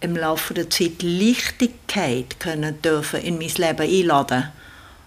im 0.00 0.16
Laufe 0.16 0.54
der 0.54 0.68
Zeit 0.70 1.02
Leichtigkeit 1.02 2.38
können 2.40 2.80
dürfen 2.82 3.20
in 3.20 3.38
mein 3.38 3.48
Leben 3.48 3.80
einladen 3.80 4.52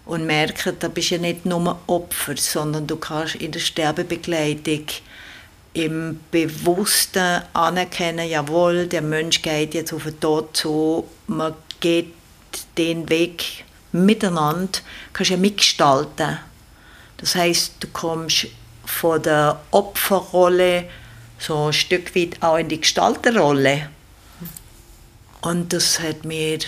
und 0.06 0.25
merken, 0.25 0.75
da 0.80 0.88
bist 0.88 1.12
ja 1.12 1.17
nicht 1.17 1.45
nur 1.45 1.80
Opfer, 1.88 2.36
sondern 2.38 2.88
du 2.88 2.95
kannst 2.95 3.36
in 3.36 3.52
der 3.52 3.60
Sterbebegleitung 3.60 4.86
im 5.73 6.19
Bewussten 6.32 7.41
anerkennen, 7.54 8.28
jawohl, 8.28 8.88
der 8.88 9.04
Mensch 9.04 9.41
geht 9.41 9.75
jetzt 9.75 9.93
auf 9.93 10.04
den 10.04 10.19
Tod 10.19 10.58
zu, 10.58 11.08
man 11.28 11.54
geht 11.80 12.13
den 12.78 13.10
Weg 13.10 13.65
miteinander, 13.92 14.80
kannst 15.13 15.32
ja 15.32 15.38
mitgestalten. 15.38 16.39
Das 17.18 17.36
heißt, 17.36 17.74
du 17.80 17.88
kommst 17.88 18.48
von 18.86 19.22
der 19.22 19.60
Opferrolle 19.72 20.86
so 21.38 21.68
ein 21.68 21.74
Stück 21.74 22.15
weit 22.15 22.42
auch 22.42 22.58
in 22.58 22.70
die 22.70 22.82
Gestalterrolle. 22.82 23.89
Und 25.42 25.74
das 25.74 26.00
hat 26.00 26.26
mir 26.26 26.60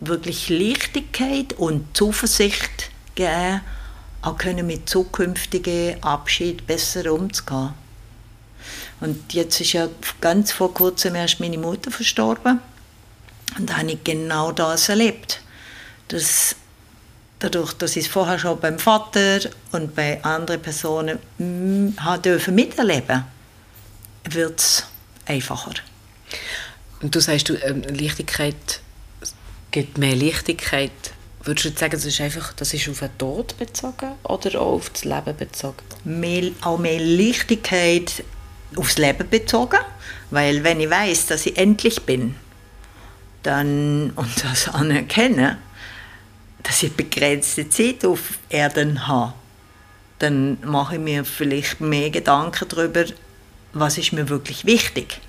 wirklich 0.00 0.48
Leichtigkeit 0.48 1.52
und 1.54 1.96
Zuversicht 1.96 2.90
gegeben, 3.14 3.60
auch 4.22 4.38
können 4.38 4.66
mit 4.66 4.88
zukünftigen 4.88 6.02
Abschied 6.02 6.66
besser 6.66 7.12
umzugehen. 7.12 7.74
Und 9.00 9.34
jetzt 9.34 9.60
ist 9.60 9.74
ja 9.74 9.88
ganz 10.20 10.52
vor 10.52 10.72
kurzem 10.72 11.14
erst 11.14 11.40
meine 11.40 11.58
Mutter 11.58 11.90
verstorben. 11.90 12.60
Und 13.58 13.70
da 13.70 13.78
habe 13.78 13.90
ich 13.90 14.04
genau 14.04 14.52
das 14.52 14.88
erlebt. 14.88 15.40
Dass 16.08 16.56
dadurch, 17.38 17.72
dass 17.74 17.96
ich 17.96 18.06
es 18.06 18.10
vorher 18.10 18.38
schon 18.38 18.60
beim 18.60 18.78
Vater 18.78 19.40
und 19.72 19.94
bei 19.94 20.22
anderen 20.24 20.60
Personen 20.60 21.18
dürfen 21.38 22.54
miterleben 22.54 23.24
wird 24.28 24.58
es 24.58 24.84
einfacher. 25.26 25.74
Und 27.00 27.14
du 27.14 27.20
sagst, 27.20 27.48
du, 27.48 27.54
ähm, 27.54 27.82
Leichtigkeit 27.82 28.80
gibt 29.70 29.98
mehr 29.98 30.16
Leichtigkeit. 30.16 30.90
Würdest 31.44 31.66
du 31.66 31.78
sagen, 31.78 31.92
das 31.92 32.04
ist 32.04 32.20
einfach 32.20 32.52
das 32.54 32.74
ist 32.74 32.88
auf 32.88 32.98
den 32.98 33.18
Tod 33.18 33.56
bezogen 33.58 34.12
oder 34.24 34.60
auch 34.60 34.72
auf 34.72 34.90
das 34.90 35.04
Leben 35.04 35.36
bezogen? 35.36 35.76
Mehr, 36.04 36.50
auch 36.62 36.78
mehr 36.78 36.98
Leichtigkeit 36.98 38.24
aufs 38.74 38.98
Leben 38.98 39.28
bezogen, 39.28 39.78
weil 40.30 40.64
wenn 40.64 40.80
ich 40.80 40.90
weiß, 40.90 41.26
dass 41.26 41.46
ich 41.46 41.56
endlich 41.56 42.02
bin, 42.02 42.34
dann 43.42 44.10
und 44.16 44.44
das 44.44 44.68
anerkenne, 44.68 45.58
dass 46.62 46.82
ich 46.82 46.92
begrenzte 46.92 47.68
Zeit 47.68 48.04
auf 48.04 48.38
Erden 48.48 49.06
habe, 49.06 49.34
dann 50.18 50.58
mache 50.64 50.96
ich 50.96 51.00
mir 51.00 51.24
vielleicht 51.24 51.80
mehr 51.80 52.10
Gedanken 52.10 52.68
darüber, 52.68 53.04
was 53.72 53.98
ist 53.98 54.12
mir 54.12 54.28
wirklich 54.28 54.64
wichtig 54.64 55.20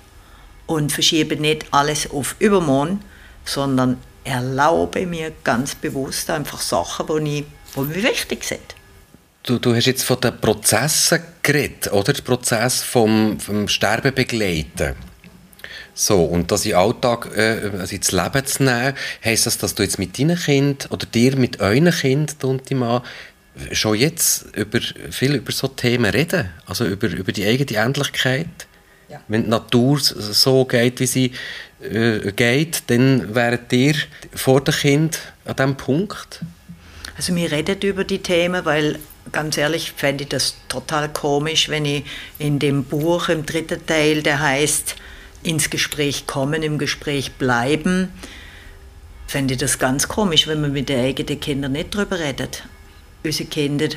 und 0.66 0.92
verschiebe 0.92 1.36
nicht 1.36 1.66
alles 1.70 2.10
auf 2.10 2.36
übermorgen, 2.38 3.00
sondern 3.44 3.98
erlaube 4.24 5.06
mir 5.06 5.32
ganz 5.44 5.74
bewusst 5.74 6.30
einfach 6.30 6.60
Sachen, 6.60 7.24
die, 7.24 7.40
ich, 7.40 7.44
die 7.74 7.80
mir 7.80 8.02
wichtig 8.02 8.44
sind. 8.44 8.60
Du, 9.42 9.58
du 9.58 9.74
hast 9.74 9.86
jetzt 9.86 10.04
von 10.04 10.20
den 10.20 10.38
Prozessen 10.40 11.20
geredet, 11.42 11.92
oder? 11.92 12.12
Der 12.12 12.22
Prozess 12.22 12.82
vom, 12.82 13.40
vom 13.40 13.68
Sterben 13.68 14.14
begleiten. 14.14 14.94
So, 16.00 16.22
und 16.22 16.52
das 16.52 16.64
in 16.64 16.70
den 16.70 16.78
Alltag, 16.78 17.28
äh, 17.36 17.72
also 17.76 17.96
ins 17.96 18.12
Leben 18.12 18.46
zu 18.46 18.62
nehmen, 18.62 18.94
heisst 19.24 19.46
das, 19.46 19.58
dass 19.58 19.74
du 19.74 19.82
jetzt 19.82 19.98
mit 19.98 20.16
deinen 20.16 20.38
Kindern 20.38 20.90
oder 20.90 21.04
dir 21.06 21.34
mit 21.34 21.60
euren 21.60 21.90
Kindern, 21.90 22.60
mal 22.74 23.02
schon 23.72 23.96
jetzt 23.96 24.46
über, 24.54 24.78
viel 25.10 25.34
über 25.34 25.50
so 25.50 25.66
Themen 25.66 26.12
reden? 26.12 26.50
Also 26.66 26.86
über, 26.86 27.08
über 27.08 27.32
die 27.32 27.44
eigene 27.44 27.80
Endlichkeit? 27.80 28.46
Ja. 29.08 29.20
Wenn 29.26 29.42
die 29.42 29.50
Natur 29.50 29.98
so 29.98 30.64
geht, 30.66 31.00
wie 31.00 31.06
sie 31.06 31.32
äh, 31.82 32.30
geht, 32.30 32.84
dann 32.86 33.34
wäret 33.34 33.72
ihr 33.72 33.96
vor 34.36 34.60
dem 34.60 34.74
Kind 34.74 35.18
an 35.46 35.56
diesem 35.56 35.76
Punkt? 35.76 36.42
Also 37.16 37.34
wir 37.34 37.50
reden 37.50 37.76
über 37.82 38.04
die 38.04 38.20
Themen, 38.20 38.64
weil 38.64 39.00
ganz 39.32 39.56
ehrlich 39.56 39.94
fände 39.96 40.22
ich 40.22 40.30
das 40.30 40.54
total 40.68 41.08
komisch, 41.08 41.68
wenn 41.68 41.84
ich 41.84 42.04
in 42.38 42.60
dem 42.60 42.84
Buch 42.84 43.30
im 43.30 43.44
dritten 43.44 43.84
Teil, 43.84 44.22
der 44.22 44.38
heißt 44.38 44.94
ins 45.42 45.70
Gespräch 45.70 46.26
kommen, 46.26 46.62
im 46.62 46.78
Gespräch 46.78 47.32
bleiben, 47.32 48.12
fände 49.26 49.54
ich 49.54 49.60
das 49.60 49.78
ganz 49.78 50.08
komisch, 50.08 50.46
wenn 50.46 50.60
man 50.60 50.72
mit 50.72 50.88
den 50.88 51.04
eigenen 51.04 51.40
Kindern 51.40 51.72
nicht 51.72 51.94
darüber 51.94 52.18
redet. 52.18 52.64
Unsere 53.22 53.48
Kinder 53.48 53.88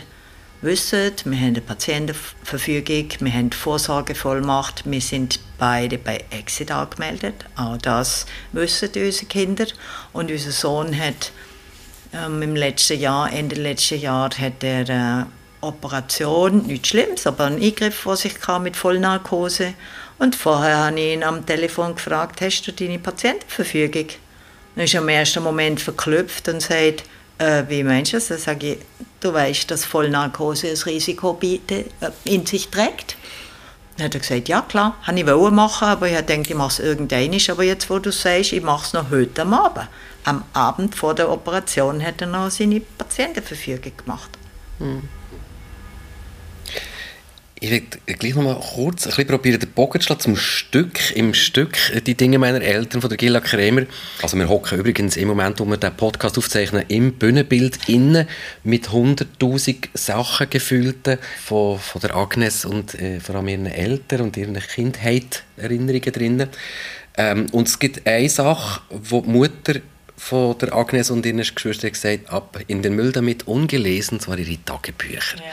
wissen, 0.62 1.12
wir 1.25 1.38
haben 1.38 1.47
eine 1.47 1.62
Patientenverfügung, 1.62 3.10
wir 3.19 3.34
haben 3.34 3.51
Vorsorgevollmacht, 3.51 4.89
wir 4.89 5.01
sind 5.01 5.39
beide 5.58 5.97
bei 5.97 6.23
Exit 6.30 6.71
angemeldet. 6.71 7.45
Auch 7.56 7.77
das 7.77 8.25
wissen 8.51 8.89
unsere 8.95 9.25
Kinder. 9.25 9.65
Und 10.13 10.32
unser 10.32 10.51
Sohn 10.51 10.97
hat 10.97 11.32
ähm, 12.13 12.41
im 12.41 12.56
letzten 12.56 12.99
Jahr, 12.99 13.32
Ende 13.32 13.56
letzten 13.56 13.99
Jahr, 13.99 14.30
hat 14.38 14.63
er 14.63 14.89
eine 14.89 15.27
Operation, 15.62 16.67
nichts 16.67 16.89
Schlimmes, 16.89 17.27
aber 17.27 17.45
einen 17.45 17.62
Eingriff 17.62 17.95
vor 17.95 18.17
sich 18.17 18.39
kam 18.39 18.63
mit 18.63 18.75
Vollnarkose. 18.75 19.73
Und 20.22 20.36
vorher 20.36 20.78
habe 20.86 21.00
ich 21.00 21.14
ihn 21.14 21.24
am 21.24 21.48
Telefon 21.48 21.96
gefragt, 21.96 22.42
hast 22.42 22.62
du 22.68 22.72
deine 22.72 23.00
Patientenverfügung? 23.00 24.06
Dann 24.76 24.86
ist 24.86 24.94
er 24.94 25.02
im 25.02 25.10
ersten 25.10 25.42
Moment 25.42 25.82
verklüpft 25.82 26.48
und 26.48 26.62
sagt, 26.62 27.06
äh, 27.40 27.64
wie 27.70 27.82
meinst 27.82 28.14
du 28.14 28.18
das? 28.18 28.28
Dann 28.28 28.38
sage 28.38 28.74
ich, 28.74 28.78
du 29.20 29.34
weißt, 29.34 29.72
dass 29.72 29.84
Vollnarkose 29.84 30.68
ein 30.68 30.78
Risiko 30.78 31.40
äh, 31.42 31.86
in 32.24 32.46
sich 32.46 32.68
trägt. 32.68 33.18
Dann 33.98 34.06
hat 34.06 34.14
er 34.14 34.20
gesagt, 34.20 34.48
ja 34.48 34.62
klar, 34.62 34.96
habe 35.02 35.20
ich 35.20 35.26
wollen 35.26 35.56
machen, 35.56 35.88
aber 35.88 36.08
ich 36.08 36.22
denke, 36.22 36.52
ich 36.52 36.56
mache 36.56 36.70
es 36.70 36.80
irgendwann. 36.80 37.42
Aber 37.50 37.64
jetzt, 37.64 37.90
wo 37.90 37.98
du 37.98 38.12
sagst, 38.12 38.54
ich 38.54 38.62
mache 38.62 38.86
es 38.86 38.94
noch 38.94 39.10
heute 39.10 39.42
am 39.42 39.56
Abend. 39.56 39.88
Am 40.26 40.44
Abend 40.54 40.94
vor 40.94 41.16
der 41.16 41.32
Operation 41.32 42.00
hat 42.06 42.22
er 42.22 42.28
noch 42.28 42.52
seine 42.52 42.80
Patientenverfügung 42.80 43.94
gemacht. 43.98 44.38
Hm. 44.78 45.02
Ich 47.63 47.69
werde 47.69 47.86
gleich 48.17 48.34
noch 48.34 48.41
mal 48.41 48.60
kurz 48.60 49.06
ein 49.06 49.12
bisschen 49.12 49.28
probieren, 49.28 49.60
den 49.60 49.69
Bogen 49.69 50.02
zu 50.02 50.15
zum 50.15 50.36
Stück, 50.36 51.15
im 51.15 51.36
Stück, 51.36 51.78
die 52.08 52.15
Dinge 52.15 52.39
meiner 52.39 52.60
Eltern 52.60 53.02
von 53.02 53.10
der 53.12 53.17
Gilla 53.17 53.39
Krämer. 53.39 53.84
Also 54.24 54.36
wir 54.36 54.50
hocken 54.50 54.80
übrigens 54.80 55.15
im 55.15 55.28
Moment, 55.28 55.60
wo 55.60 55.65
wir 55.65 55.78
den 55.78 55.95
Podcast 55.95 56.39
aufzeichnen, 56.39 56.84
im 56.88 57.13
Bühnenbild 57.13 57.88
innen 57.88 58.28
mit 58.63 58.88
100'000 58.88 59.89
Sachen 59.93 60.50
gefüllten 60.50 61.19
von, 61.45 61.78
von 61.78 62.02
der 62.02 62.15
Agnes 62.15 62.65
und 62.65 62.95
äh, 62.95 63.19
vor 63.19 63.36
allem 63.36 63.50
ihren 63.50 63.67
Eltern 63.67 64.21
und 64.21 64.38
ihren 64.38 64.60
Kindheit 64.60 65.43
Erinnerungen 65.56 66.12
drinnen. 66.13 66.50
Ähm, 67.15 67.45
und 67.52 67.67
es 67.67 67.78
gibt 67.78 68.08
eine 68.08 68.28
Sache, 68.28 68.82
wo 68.89 69.21
die 69.21 69.30
Mutter 69.30 69.74
von 70.17 70.58
der 70.58 70.74
Agnes 70.74 71.12
und 71.12 71.28
ihren 71.28 71.38
Geschwistern 71.38 71.91
gesagt 71.91 72.28
ab 72.32 72.60
in 72.65 72.82
den 72.82 72.95
Müll 72.95 73.12
damit 73.12 73.47
ungelesen, 73.47 74.19
zwar 74.19 74.39
ihre 74.39 74.58
Tagebücher. 74.65 75.38
Ja. 75.38 75.43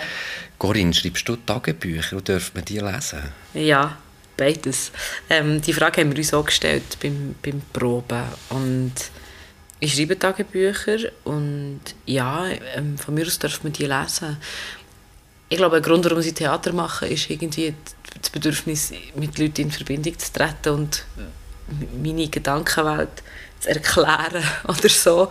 Corinne, 0.58 0.92
schreibst 0.92 1.28
du 1.28 1.36
Tagebücher 1.36 2.16
und 2.16 2.26
dürfen 2.26 2.56
wir 2.56 2.62
die 2.62 2.78
lesen? 2.78 3.20
Ja, 3.54 3.96
beides. 4.36 4.90
Ähm, 5.30 5.62
die 5.62 5.72
Frage 5.72 6.00
haben 6.00 6.10
wir 6.10 6.18
uns 6.18 6.34
auch 6.34 6.44
gestellt 6.44 6.98
beim, 7.00 7.36
beim 7.40 7.62
Proben. 7.72 8.24
Und 8.50 8.92
ich 9.78 9.94
schreibe 9.94 10.18
Tagebücher 10.18 10.98
und 11.24 11.80
ja, 12.06 12.46
ähm, 12.74 12.98
von 12.98 13.14
mir 13.14 13.26
aus 13.26 13.38
dürfen 13.38 13.64
wir 13.64 13.70
die 13.70 13.86
lesen. 13.86 14.36
Ich 15.48 15.56
glaube, 15.56 15.76
ein 15.76 15.82
Grund, 15.82 16.04
warum 16.04 16.20
sie 16.20 16.34
Theater 16.34 16.72
machen, 16.72 17.08
ist 17.08 17.30
irgendwie 17.30 17.72
das 18.20 18.30
Bedürfnis, 18.30 18.92
mit 19.14 19.38
Leuten 19.38 19.62
in 19.62 19.70
Verbindung 19.70 20.18
zu 20.18 20.32
treten 20.32 20.70
und 20.74 21.04
meine 22.02 22.28
Gedankenwelt 22.28 23.22
zu 23.60 23.68
erklären 23.68 24.42
oder 24.68 24.88
so. 24.88 25.28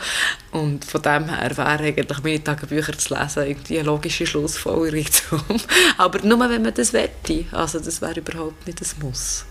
Und 0.51 0.85
von 0.85 1.01
dem 1.01 1.29
her 1.29 1.57
wäre 1.57 1.65
eigentlich 1.65 2.23
meine 2.23 2.43
Tagebücher 2.43 2.97
zu 2.97 3.15
lesen 3.15 3.47
irgendwie 3.47 3.79
eine 3.79 3.87
logische 3.87 4.25
Schlussfolgerung. 4.25 5.61
Aber 5.97 6.19
nur, 6.25 6.39
wenn 6.49 6.61
man 6.61 6.73
das 6.73 6.93
wette. 6.93 7.45
Also 7.51 7.79
das 7.79 8.01
wäre 8.01 8.19
überhaupt 8.19 8.65
nicht 8.65 8.81
das 8.81 8.97
Muss. 8.97 9.45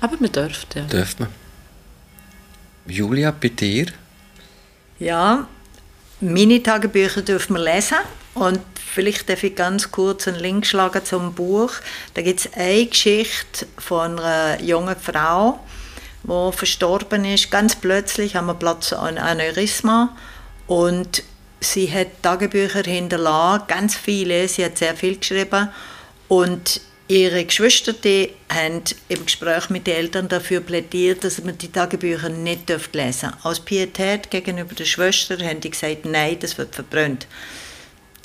Aber 0.00 0.16
man 0.18 0.32
dürfte. 0.32 0.80
Ja. 0.80 0.84
Dürfte 0.86 1.22
man. 1.24 1.32
Julia, 2.86 3.30
bei 3.32 3.48
dir? 3.48 3.86
Ja, 4.98 5.48
meine 6.20 6.62
Tagebücher 6.62 7.22
dürfen 7.22 7.56
wir 7.56 7.74
lesen. 7.74 7.98
Und 8.34 8.60
vielleicht 8.76 9.28
darf 9.28 9.42
ich 9.42 9.54
ganz 9.54 9.90
kurz 9.90 10.28
einen 10.28 10.38
Link 10.38 10.66
schlagen 10.66 11.04
zum 11.04 11.34
Buch. 11.34 11.72
Da 12.14 12.22
gibt 12.22 12.40
es 12.40 12.52
eine 12.52 12.86
Geschichte 12.86 13.66
von 13.78 14.18
einer 14.18 14.60
jungen 14.62 14.96
Frau, 14.96 15.60
wo 16.26 16.52
verstorben 16.52 17.24
ist. 17.24 17.50
Ganz 17.50 17.76
plötzlich 17.76 18.36
haben 18.36 18.46
wir 18.46 18.54
Platz 18.54 18.92
an 18.92 19.18
Aneurysma 19.18 20.14
und 20.66 21.22
sie 21.60 21.90
hat 21.90 22.22
Tagebücher 22.22 22.82
hinterlassen, 22.82 23.64
ganz 23.68 23.96
viele. 23.96 24.46
Sie 24.48 24.64
hat 24.64 24.78
sehr 24.78 24.96
viel 24.96 25.16
geschrieben 25.16 25.68
und 26.28 26.80
ihre 27.08 27.44
Geschwister 27.44 27.92
die 27.92 28.30
haben 28.52 28.82
im 29.08 29.24
Gespräch 29.24 29.70
mit 29.70 29.86
den 29.86 29.96
Eltern 29.96 30.28
dafür 30.28 30.60
plädiert, 30.60 31.22
dass 31.22 31.42
man 31.42 31.56
die 31.56 31.70
Tagebücher 31.70 32.28
nicht 32.28 32.68
lesen 32.68 32.90
dürfen. 32.92 33.32
Aus 33.42 33.60
Pietät 33.60 34.30
gegenüber 34.30 34.74
der 34.74 34.84
Schwester 34.84 35.38
haben 35.38 35.60
die 35.60 35.70
gesagt, 35.70 36.04
nein, 36.04 36.38
das 36.40 36.58
wird 36.58 36.74
verbrannt. 36.74 37.26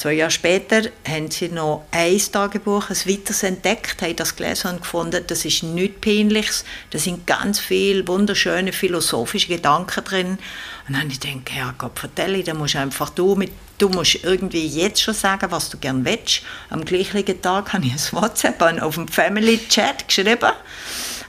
Zwei 0.02 0.14
Jahre 0.14 0.32
später 0.32 0.82
haben 1.08 1.30
sie 1.30 1.50
noch 1.50 1.86
ein 1.92 2.18
Tagebuch, 2.18 2.90
ein 2.90 2.96
weiteres 3.06 3.44
entdeckt, 3.44 4.02
haben 4.02 4.16
das 4.16 4.36
gelesen 4.36 4.72
und 4.72 4.82
gefunden, 4.82 5.24
das 5.28 5.46
ist 5.46 5.62
nichts 5.62 6.02
Peinliches, 6.02 6.66
da 6.90 6.98
sind 6.98 7.28
ganz 7.28 7.60
viele 7.60 8.08
wunderschöne 8.08 8.74
philosophische 8.74 9.50
Gedanken 9.50 10.04
drin. 10.04 10.28
Und 10.28 10.40
dann 10.88 11.02
habe 11.02 11.12
ich 11.12 11.20
gedacht, 11.20 11.52
ja 11.56 11.76
Gott, 11.78 12.00
vertell 12.00 12.42
da 12.42 12.56
musst 12.56 12.76
einfach 12.78 13.12
du 13.12 13.36
mit 13.36 13.52
Du 13.78 13.90
musst 13.90 14.24
irgendwie 14.24 14.66
jetzt 14.66 15.04
schon 15.04 15.14
sagen, 15.14 15.52
was 15.52 15.70
du 15.70 15.78
gerne 15.78 16.04
willst. 16.04 16.42
Am 16.72 16.84
gleichen 16.84 17.40
Tag 17.40 17.72
habe 17.72 17.86
ich 17.86 17.94
ein 17.94 18.22
WhatsApp 18.22 18.60
auf 18.82 18.96
dem 18.96 19.08
Family 19.08 19.60
Chat 19.70 20.08
geschrieben 20.08 20.52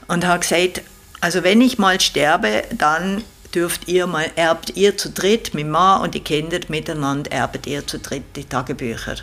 und 0.07 0.25
habe 0.25 0.39
gesagt, 0.39 0.81
also 1.21 1.43
wenn 1.43 1.61
ich 1.61 1.77
mal 1.77 2.01
sterbe, 2.01 2.63
dann 2.75 3.23
dürft 3.53 3.87
ihr 3.87 4.07
mal, 4.07 4.31
erbt 4.35 4.75
ihr 4.75 4.97
zu 4.97 5.09
dritt, 5.09 5.53
mit 5.53 5.67
Mann 5.67 6.01
und 6.01 6.15
die 6.15 6.19
Kinder 6.19 6.59
miteinander, 6.67 7.31
erbt 7.31 7.67
ihr 7.67 7.85
zu 7.85 7.99
dritt 7.99 8.23
die 8.35 8.45
Tagebücher. 8.45 9.15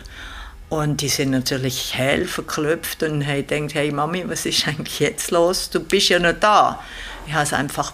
Und 0.69 1.01
die 1.01 1.09
sind 1.09 1.31
natürlich 1.31 1.95
hell 1.95 2.25
verklüpft 2.25 3.03
und 3.03 3.27
haben 3.27 3.45
gedacht, 3.45 3.75
hey 3.75 3.91
Mami, 3.91 4.23
was 4.27 4.45
ist 4.45 4.67
eigentlich 4.67 4.99
jetzt 5.01 5.31
los? 5.31 5.69
Du 5.69 5.81
bist 5.81 6.09
ja 6.09 6.19
noch 6.19 6.39
da. 6.39 6.81
Ich 7.27 7.33
habe 7.33 7.43
es 7.43 7.53
einfach 7.53 7.93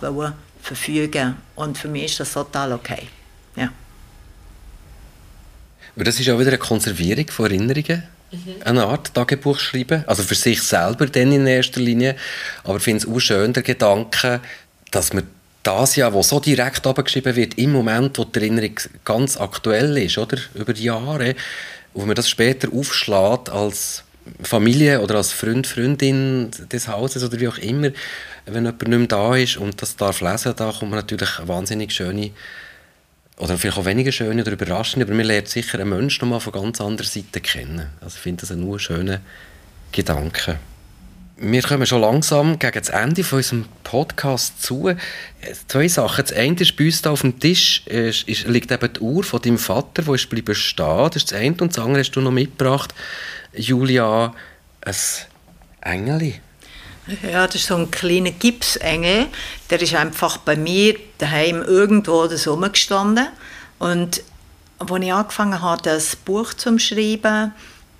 verfügen 0.62 1.38
und 1.56 1.78
für 1.78 1.88
mich 1.88 2.06
ist 2.06 2.20
das 2.20 2.34
total 2.34 2.74
okay. 2.74 3.08
Ja. 3.56 3.72
Und 5.96 6.08
das 6.08 6.20
ist 6.20 6.30
auch 6.30 6.38
wieder 6.38 6.50
eine 6.50 6.60
Konservierung 6.60 7.28
von 7.30 7.46
Erinnerungen? 7.46 8.04
Mhm. 8.32 8.56
Eine 8.64 8.86
Art 8.86 9.14
Tagebuch 9.14 9.58
schreiben, 9.58 10.04
also 10.06 10.22
für 10.22 10.36
sich 10.36 10.62
selber 10.62 11.08
dann 11.08 11.32
in 11.32 11.48
erster 11.48 11.80
Linie, 11.80 12.16
aber 12.64 12.78
ich 12.78 12.84
finde 12.84 13.04
es 13.04 13.12
auch 13.12 13.20
schön, 13.20 13.54
der 13.54 13.64
Gedanke, 13.64 14.42
dass 14.92 15.14
man 15.14 15.24
das 15.68 15.98
ja, 15.98 16.14
wo 16.14 16.24
so 16.24 16.40
direkt 16.40 16.88
abgeschrieben 16.88 17.36
wird, 17.36 17.58
im 17.58 17.74
Moment, 17.74 18.18
wo 18.18 18.24
die 18.24 18.40
Erinnerung 18.40 18.76
ganz 19.04 19.38
aktuell 19.38 19.98
ist, 19.98 20.18
oder? 20.18 20.38
Über 20.54 20.74
die 20.74 20.86
Jahre, 20.86 21.36
wo 21.94 22.06
man 22.06 22.16
das 22.16 22.30
später 22.30 22.70
aufschlägt 22.74 23.50
als 23.50 24.04
Familie 24.42 25.02
oder 25.02 25.16
als 25.16 25.34
Freund, 25.34 25.68
Freundin 25.68 26.52
des 26.72 26.88
Hauses 26.88 27.24
oder 27.24 27.40
wie 27.40 27.48
auch 27.50 27.58
immer, 27.58 27.92
wenn 28.46 28.66
jemand 28.66 28.88
nicht 28.88 28.98
mehr 28.98 29.08
da 29.08 29.36
ist 29.36 29.58
und 29.58 29.82
das 29.82 29.98
darf 29.98 30.22
lesen, 30.22 30.54
da 30.56 30.72
kommt 30.72 30.92
man 30.92 31.00
natürlich 31.00 31.30
wahnsinnig 31.44 31.92
schöne 31.92 32.32
oder 33.38 33.58
vielleicht 33.58 33.78
auch 33.78 33.86
weniger 33.86 34.12
schöne 34.12 34.42
oder 34.42 34.52
überraschende, 34.54 35.06
aber 35.06 35.16
man 35.16 35.26
lernt 35.26 35.50
sicher 35.50 35.80
einen 35.80 35.90
Menschen 35.90 36.22
nochmal 36.22 36.40
von 36.40 36.54
ganz 36.54 36.82
anderer 36.82 37.08
Seite 37.08 37.42
kennen. 37.42 37.90
Also 38.02 38.16
ich 38.16 38.22
finde 38.22 38.42
das 38.42 38.52
ein 38.52 38.62
nur 38.62 38.80
schöner 38.80 39.20
Gedanke. 39.92 40.60
Wir 41.40 41.62
kommen 41.62 41.86
schon 41.86 42.02
langsam 42.02 42.58
gegen 42.58 42.80
das 42.80 42.90
Ende 42.90 43.24
von 43.24 43.38
unserem 43.38 43.66
Podcast 43.84 44.64
zu. 44.64 44.96
Zwei 45.68 45.88
Sachen. 45.88 46.26
Das 46.26 46.34
eine 46.34 46.56
ist 46.56 46.76
bei 46.76 46.86
uns 46.86 47.04
da 47.04 47.12
auf 47.12 47.22
dem 47.22 47.40
Tisch 47.40 47.86
ist, 47.86 48.28
ist, 48.28 48.48
liegt 48.48 48.72
eben 48.72 48.92
die 48.92 49.00
Uhr 49.00 49.24
von 49.24 49.40
deinem 49.40 49.60
Vater, 49.60 50.02
die 50.02 50.16
ist 50.16 50.32
bleiben 50.32 50.56
stehen. 50.56 51.10
Das 51.12 51.18
ist 51.18 51.32
das 51.32 51.40
eine. 51.40 51.52
Und 51.52 51.78
das 51.78 51.78
andere 51.78 52.00
hast 52.00 52.10
du 52.14 52.22
noch 52.22 52.32
mitgebracht, 52.32 52.96
Julia, 53.54 54.34
ein 54.82 54.96
Engel. 55.82 56.34
Ja, 57.22 57.46
das 57.46 57.56
ist 57.56 57.68
so 57.68 57.76
ein 57.76 57.92
kleiner 57.92 58.32
Gipsengel. 58.32 59.28
Der 59.70 59.80
ist 59.80 59.94
einfach 59.94 60.38
bei 60.38 60.56
mir 60.56 60.96
daheim 61.20 61.62
irgendwo 61.62 62.26
das 62.26 62.48
rumgestanden. 62.48 63.28
Und 63.78 64.24
als 64.80 65.04
ich 65.04 65.14
angefangen 65.14 65.62
habe, 65.62 65.84
das 65.84 66.16
Buch 66.16 66.56
zu 66.56 66.80
schreiben, 66.80 67.54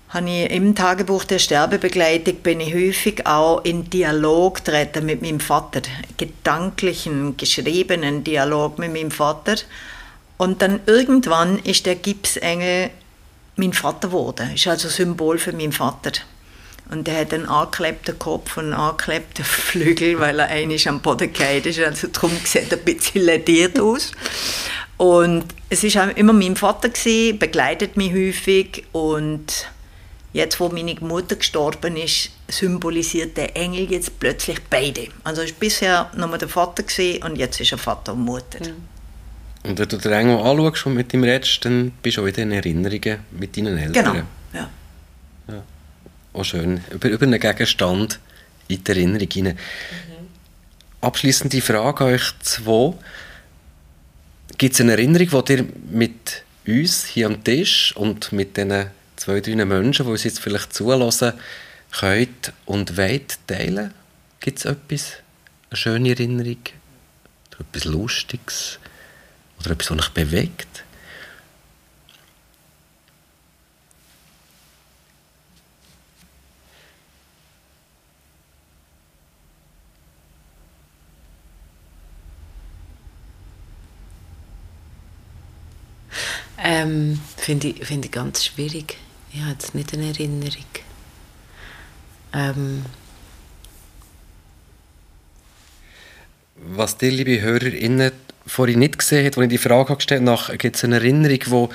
habe 0.10 0.30
ich 0.30 0.52
im 0.52 0.74
Tagebuch 0.74 1.26
der 1.26 1.40
Sterbebegleitung 1.40 2.36
bin 2.38 2.62
ich 2.62 2.74
häufig 2.74 3.26
auch 3.28 3.64
in 3.66 3.90
Dialog 3.90 4.64
treten 4.64 5.06
mit 5.06 5.22
meinem 5.22 5.42
Vater, 5.42 5.82
gedanklichen, 6.16 7.36
geschriebenen 7.36 8.24
Dialog 8.24 8.80
mit 8.80 8.94
meinem 8.94 9.12
Vater. 9.12 9.56
Und 10.38 10.62
dann 10.62 10.80
irgendwann 10.86 11.60
ist 11.60 11.86
der 11.86 11.96
Gipsengel 11.96 12.90
mein 13.58 13.74
Vater 13.74 14.10
geworden, 14.10 14.52
ist 14.54 14.68
also 14.68 14.88
Symbol 14.88 15.40
für 15.40 15.52
meinen 15.52 15.74
Vater. 15.74 16.12
Und 16.90 17.08
er 17.10 17.22
hat 17.22 17.34
einen 17.34 17.48
angeklebten 17.48 18.18
Kopf 18.18 18.56
und 18.56 18.66
einen 18.66 18.74
angeklebten 18.74 19.44
Flügel, 19.46 20.20
weil 20.20 20.40
er 20.40 20.48
eigentlich 20.48 20.88
am 20.88 21.02
Boden 21.02 21.34
gefallen 21.34 21.66
ist. 21.66 21.80
Also 21.80 22.08
darum 22.08 22.32
sieht 22.46 22.72
er 22.72 22.78
ein 22.78 22.86
bisschen 22.86 23.26
lediert 23.26 23.78
aus. 23.82 24.14
Und 24.96 25.44
es 25.70 25.84
war 25.96 26.16
immer 26.16 26.34
mein 26.34 26.56
Vater, 26.56 26.90
gewesen, 26.90 27.38
begleitet 27.40 27.98
mich 27.98 28.14
häufig 28.14 28.86
und 28.94 29.68
Jetzt, 30.34 30.60
wo 30.60 30.70
meine 30.70 30.94
Mutter 30.96 31.36
gestorben 31.36 31.96
ist, 31.98 32.32
symbolisiert 32.48 33.38
der 33.38 33.56
Engel 33.56 33.90
jetzt 33.92 34.20
plötzlich 34.20 34.60
beide. 34.70 35.08
Also 35.24 35.42
es 35.42 35.52
war 35.52 35.60
bisher 35.60 36.12
nur 36.16 36.38
der 36.38 36.50
Vater 36.50 36.84
und 37.26 37.38
jetzt 37.38 37.60
ist 37.60 37.72
er 37.72 37.78
Vater 37.78 38.14
und 38.14 38.26
Mutter. 38.26 38.60
Mhm. 38.60 39.70
Und 39.70 39.80
wenn 39.80 39.88
du 39.88 39.98
den 39.98 40.12
Engel 40.12 40.38
anschaust 40.38 40.86
und 40.86 40.94
mit 40.94 41.14
ihm 41.14 41.24
redest, 41.24 41.66
dann 41.66 41.92
bist 42.02 42.18
du 42.18 42.22
auch 42.22 42.26
wieder 42.26 42.44
in 42.44 42.52
Erinnerungen 42.52 43.20
mit 43.32 43.58
deinen 43.58 43.78
Eltern. 43.78 43.94
Genau, 43.94 44.16
ja. 44.54 44.70
ja. 45.48 45.64
Auch 46.34 46.44
schön. 46.44 46.82
Über, 46.92 47.10
über 47.10 47.26
einen 47.26 47.40
Gegenstand 47.40 48.20
in 48.68 48.84
die 48.84 48.92
Erinnerung 48.92 49.28
hinein. 49.32 49.56
Mhm. 49.56 50.28
Abschließende 51.02 51.62
Frage 51.62 52.06
an 52.06 52.14
euch 52.14 52.34
zwei. 52.42 52.94
Gibt 54.58 54.74
es 54.74 54.82
eine 54.82 54.94
Erinnerung, 54.94 55.46
die 55.46 55.54
ihr 55.54 55.66
mit 55.90 56.44
uns 56.66 57.06
hier 57.06 57.28
am 57.28 57.44
Tisch 57.44 57.96
und 57.96 58.32
mit 58.32 58.58
diesen 58.58 58.88
zwei, 59.18 59.42
drei 59.42 59.66
Menschen, 59.66 60.06
die 60.06 60.12
uns 60.12 60.24
jetzt 60.24 60.40
vielleicht 60.40 60.74
zulassen, 60.74 61.34
könnt 61.92 62.54
und 62.66 62.98
wollt 62.98 63.40
teilen? 63.48 63.94
Gibt 64.40 64.60
es 64.60 64.66
etwas, 64.66 65.14
eine 65.70 65.78
schöne 65.78 66.10
Erinnerung? 66.10 66.58
Etwas 67.60 67.86
Lustiges? 67.86 68.80
Oder 69.60 69.72
etwas, 69.72 69.92
was 69.92 70.00
euch 70.00 70.10
bewegt? 70.10 70.84
Ähm, 86.58 87.20
Finde 87.38 87.68
ich, 87.68 87.86
find 87.86 88.06
ich 88.06 88.12
ganz 88.12 88.46
schwierig. 88.46 88.98
Ich 89.32 89.42
habe 89.42 89.52
jetzt 89.52 89.76
nicht 89.76 89.94
eine 89.94 90.08
Erinnerung. 90.08 90.66
Ähm. 92.34 92.86
Was 96.56 96.98
dir, 96.98 97.12
liebe 97.12 97.40
HörerInnen, 97.40 98.12
vorhin 98.46 98.80
nicht 98.80 98.98
gesehen 98.98 99.26
hat, 99.26 99.38
als 99.38 99.44
ich 99.44 99.50
die 99.50 99.58
Frage 99.58 99.96
gestellt 99.96 100.28
habe, 100.28 100.58
gibt 100.58 100.76
es 100.76 100.84
eine 100.84 100.96
Erinnerung, 100.96 101.70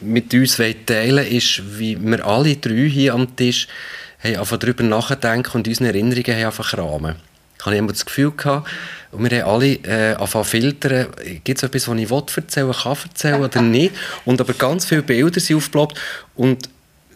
die 0.00 0.04
mit 0.06 0.32
uns 0.34 0.56
teilen 0.56 1.26
ist, 1.26 1.78
wie 1.78 1.98
wir 2.00 2.24
alle 2.24 2.56
drei 2.56 2.88
hier 2.88 3.14
am 3.14 3.34
Tisch 3.34 3.66
haben 4.22 4.58
darüber 4.58 4.82
nachdenken 4.82 5.58
und 5.58 5.68
unsere 5.68 5.88
Erinnerungen 5.88 6.44
haben 6.44 6.78
rahmen. 6.78 7.16
Ich 7.58 7.66
habe 7.66 7.76
immer 7.76 7.92
das 7.92 8.04
Gefühl 8.04 8.32
gehabt, 8.32 8.68
und 9.12 9.30
wir 9.30 9.42
haben 9.42 9.50
alle 9.50 9.72
äh, 9.74 10.14
angefangen 10.14 10.44
filtern, 10.44 11.06
gibt 11.42 11.58
es 11.58 11.62
etwas, 11.62 11.88
was 11.88 11.98
ich 11.98 12.10
will 12.10 12.22
erzählen, 12.36 12.72
kann 12.72 12.96
erzählen 13.02 13.42
oder 13.42 13.62
nicht. 13.62 13.94
Und 14.24 14.40
aber 14.40 14.52
ganz 14.52 14.84
viele 14.84 15.02
Bilder 15.02 15.40
sind 15.40 15.56
aufgeploppt 15.56 15.98
und 16.34 16.68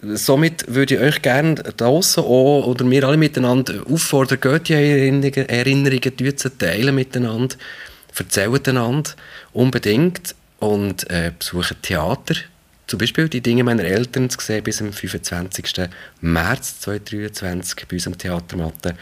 somit 0.02 0.64
würde 0.68 0.94
ich 0.94 1.00
euch 1.00 1.22
gerne 1.22 1.54
draußen 1.54 2.22
auch, 2.22 2.66
oder 2.66 2.88
wir 2.90 3.04
alle 3.04 3.16
miteinander 3.16 3.74
auffordern, 3.90 4.40
geht 4.40 4.68
die 4.68 4.74
Erinnerungen, 4.74 5.48
Erinnerungen 5.48 6.36
zu 6.36 6.56
teilen 6.56 6.94
miteinander, 6.94 7.56
erzählt 8.16 8.68
einander 8.68 9.10
unbedingt 9.52 10.34
und 10.58 11.08
äh, 11.10 11.32
besuchen 11.38 11.76
Theater. 11.82 12.34
Zum 12.86 12.98
Beispiel 12.98 13.28
die 13.28 13.40
Dinge 13.40 13.62
meiner 13.62 13.84
Eltern 13.84 14.28
zu 14.30 14.40
sehen 14.40 14.64
bis 14.64 14.82
am 14.82 14.92
25. 14.92 15.88
März 16.22 16.80
2023 16.80 17.86
bei 17.86 17.94
uns 17.94 18.06
am 18.08 18.18
Theatermatte 18.18 18.96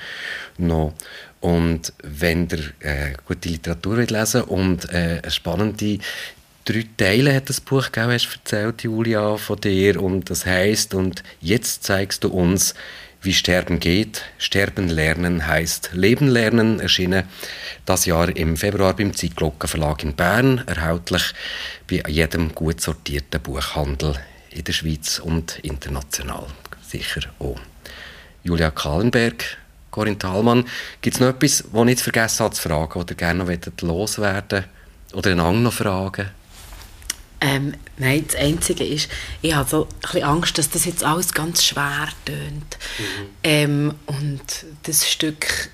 noch. 0.59 0.93
Und 1.41 1.93
wenn 2.03 2.49
ihr 2.49 2.59
äh, 2.81 3.13
gute 3.27 3.49
Literatur 3.49 3.99
lesen 3.99 4.43
und 4.43 4.91
äh, 4.93 5.21
eine 5.23 5.31
spannende 5.31 5.99
drei 6.65 6.85
Teile 6.97 7.35
hat 7.35 7.49
das 7.49 7.61
Buch 7.61 7.93
gegeben, 7.93 8.13
hast 8.13 8.33
erzählt, 8.33 8.83
Julia, 8.83 9.37
von 9.37 9.61
dir. 9.61 10.03
Und 10.03 10.31
das 10.31 10.45
heißt, 10.45 10.95
und 10.95 11.23
jetzt 11.41 11.85
zeigst 11.85 12.25
du 12.25 12.29
uns, 12.29 12.75
wie 13.23 13.33
Sterben 13.33 13.81
geht. 13.81 14.23
Sterben 14.39 14.89
lernen 14.89 15.47
heißt 15.47 15.91
Leben 15.93 16.29
lernen, 16.29 16.81
erschienen 16.81 17.25
das 17.85 18.07
Jahr 18.07 18.35
im 18.37 18.57
Februar 18.57 18.95
beim 18.95 19.15
Zeitglocken 19.15 19.69
Verlag 19.69 20.05
in 20.05 20.15
Bern, 20.15 20.63
erhältlich 20.67 21.33
bei 21.91 22.03
jedem 22.09 22.55
gut 22.55 22.81
sortierten 22.81 23.41
Buchhandel 23.41 24.15
in 24.51 24.65
der 24.65 24.73
Schweiz 24.73 25.19
und 25.19 25.59
international 25.61 26.47
sicher 26.89 27.21
auch. 27.39 27.59
Julia 28.43 28.71
Kahlenberg, 28.71 29.59
Corinne 29.99 30.17
Thalmann, 30.17 30.65
gibt 31.01 31.17
es 31.17 31.21
noch 31.21 31.31
etwas, 31.31 31.65
das 31.73 31.81
ich 31.81 31.85
nicht 31.85 32.01
vergessen 32.01 32.45
habe 32.45 32.55
zu 32.55 32.63
fragen 32.63 33.01
oder 33.01 33.15
gerne 33.17 33.43
noch 33.43 33.83
loswerden 33.83 34.65
oder 35.13 35.33
einen 35.33 35.65
noch 35.65 35.73
fragen? 35.73 36.31
Ähm, 37.41 37.75
nein, 37.97 38.25
das 38.25 38.37
Einzige 38.37 38.85
ist, 38.85 39.11
ich 39.43 39.53
habe 39.53 39.69
so 39.69 39.85
ein 39.85 40.01
bisschen 40.01 40.23
Angst, 40.23 40.57
dass 40.57 40.71
das 40.71 40.85
jetzt 40.85 41.03
alles 41.03 41.33
ganz 41.33 41.65
schwer 41.65 42.09
tönt. 42.25 42.79
Mhm. 42.99 43.27
Ähm, 43.43 43.95
und 44.07 44.67
das 44.85 45.09
Stück 45.11 45.69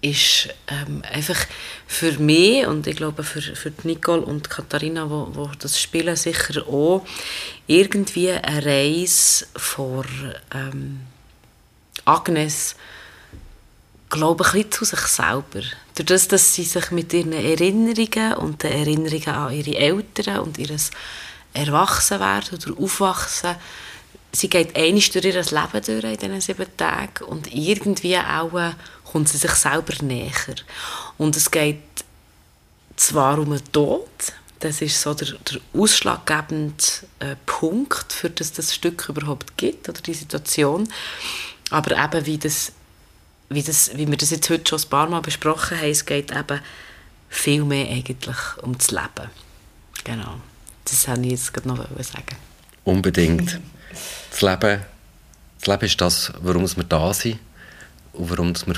ist 0.00 0.48
ähm, 0.68 1.02
einfach 1.12 1.46
für 1.86 2.12
mich 2.12 2.66
und 2.66 2.86
ich 2.86 2.96
glaube 2.96 3.24
für, 3.24 3.42
für 3.42 3.72
Nicole 3.82 4.22
und 4.22 4.48
Katharina, 4.48 5.10
wo, 5.10 5.28
wo 5.32 5.50
das 5.58 5.78
spielen, 5.78 6.16
sicher 6.16 6.66
auch 6.66 7.04
irgendwie 7.66 8.30
eine 8.30 8.64
Reise 8.64 9.46
vor 9.54 10.06
ähm, 10.54 11.00
Agnes 12.06 12.74
glaube 14.10 14.44
ein 14.52 14.70
zu 14.70 14.84
sich 14.84 15.00
selber. 15.00 15.62
Durch 15.94 16.06
das, 16.06 16.28
dass 16.28 16.54
sie 16.54 16.64
sich 16.64 16.90
mit 16.90 17.12
ihren 17.12 17.32
Erinnerungen 17.32 18.34
und 18.34 18.62
den 18.62 18.72
Erinnerungen 18.72 19.28
an 19.28 19.52
ihre 19.52 19.76
Eltern 19.76 20.40
und 20.40 20.58
ihr 20.58 20.76
Erwachsenwerden 21.52 22.58
oder 22.58 22.80
Aufwachsen, 22.80 23.56
sie 24.32 24.48
geht 24.48 24.76
einig 24.76 25.10
durch 25.10 25.24
ihr 25.24 25.34
Leben 25.34 25.84
durch 25.84 26.04
in 26.04 26.16
diesen 26.16 26.40
sieben 26.40 26.76
Tagen 26.76 27.24
und 27.24 27.52
irgendwie 27.52 28.18
auch 28.18 28.54
äh, 28.54 28.72
kommt 29.10 29.28
sie 29.28 29.38
sich 29.38 29.52
selber 29.52 29.94
näher. 30.02 30.54
Und 31.16 31.36
es 31.36 31.50
geht 31.50 31.82
zwar 32.96 33.38
um 33.38 33.50
den 33.50 33.72
Tod, 33.72 34.08
das 34.60 34.82
ist 34.82 35.00
so 35.00 35.14
der, 35.14 35.28
der 35.32 35.60
ausschlaggebende 35.72 36.84
äh, 37.20 37.36
Punkt, 37.46 38.12
für 38.12 38.30
das 38.30 38.52
das 38.52 38.74
Stück 38.74 39.08
überhaupt 39.08 39.56
gibt, 39.56 39.88
oder 39.88 40.00
die 40.00 40.14
Situation, 40.14 40.88
aber 41.70 41.96
eben 41.96 42.26
wie 42.26 42.38
das 42.38 42.72
wie, 43.50 43.62
das, 43.62 43.96
wie 43.96 44.08
wir 44.08 44.16
das 44.16 44.30
jetzt 44.30 44.48
heute 44.50 44.68
schon 44.68 44.80
ein 44.80 44.88
paar 44.88 45.08
Mal 45.08 45.20
besprochen 45.20 45.78
haben, 45.78 45.90
es 45.90 46.04
geht 46.04 46.30
eben 46.30 46.60
viel 47.28 47.64
mehr 47.64 47.88
eigentlich 47.88 48.36
um 48.62 48.76
das 48.76 48.90
Leben. 48.90 49.30
Genau. 50.04 50.40
Das 50.84 51.08
wollte 51.08 51.22
ich 51.22 51.30
jetzt 51.32 51.52
gerade 51.52 51.68
noch 51.68 51.76
sagen. 51.76 52.36
Unbedingt. 52.84 53.60
Das 54.30 54.42
Leben, 54.42 54.82
das 55.58 55.66
Leben 55.66 55.84
ist 55.84 56.00
das, 56.00 56.32
warum 56.40 56.62
wir 56.76 56.84
da 56.84 57.12
sind 57.12 57.38
und 58.12 58.30
warum 58.30 58.54
wir 58.54 58.76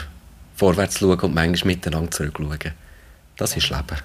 vorwärts 0.57 0.99
schauen 0.99 1.21
und 1.21 1.35
manchmal 1.35 1.75
miteinander 1.75 2.11
zurückschauen. 2.11 2.73
Das 3.37 3.57
ist 3.57 3.71
Leben. 3.71 3.99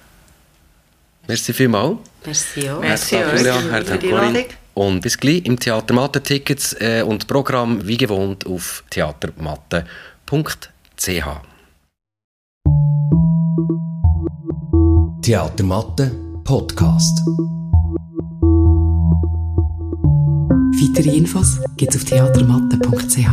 Merci 1.26 1.52
vielmals. 1.52 1.98
Merci 2.24 2.70
auch. 2.70 2.80
Merci 2.80 3.16
euch 3.16 4.46
Und 4.74 5.00
bis 5.00 5.18
gleich 5.18 5.44
im 5.44 5.58
Theater 5.58 5.94
Matte 5.94 6.22
Tickets 6.22 6.74
äh, 6.78 7.02
und 7.02 7.26
Programm 7.26 7.84
wie 7.86 7.96
gewohnt 7.96 8.46
auf 8.46 8.84
theatermatte.ch 8.90 10.15
www.theatermatte.ch 10.26 11.40
Theatermatte 15.22 16.10
Podcast. 16.42 17.20
Weitere 20.80 21.16
Infos 21.16 21.60
gibt 21.76 21.94
es 21.94 22.02
auf 22.02 22.08
theatermatte.ch. 22.08 23.28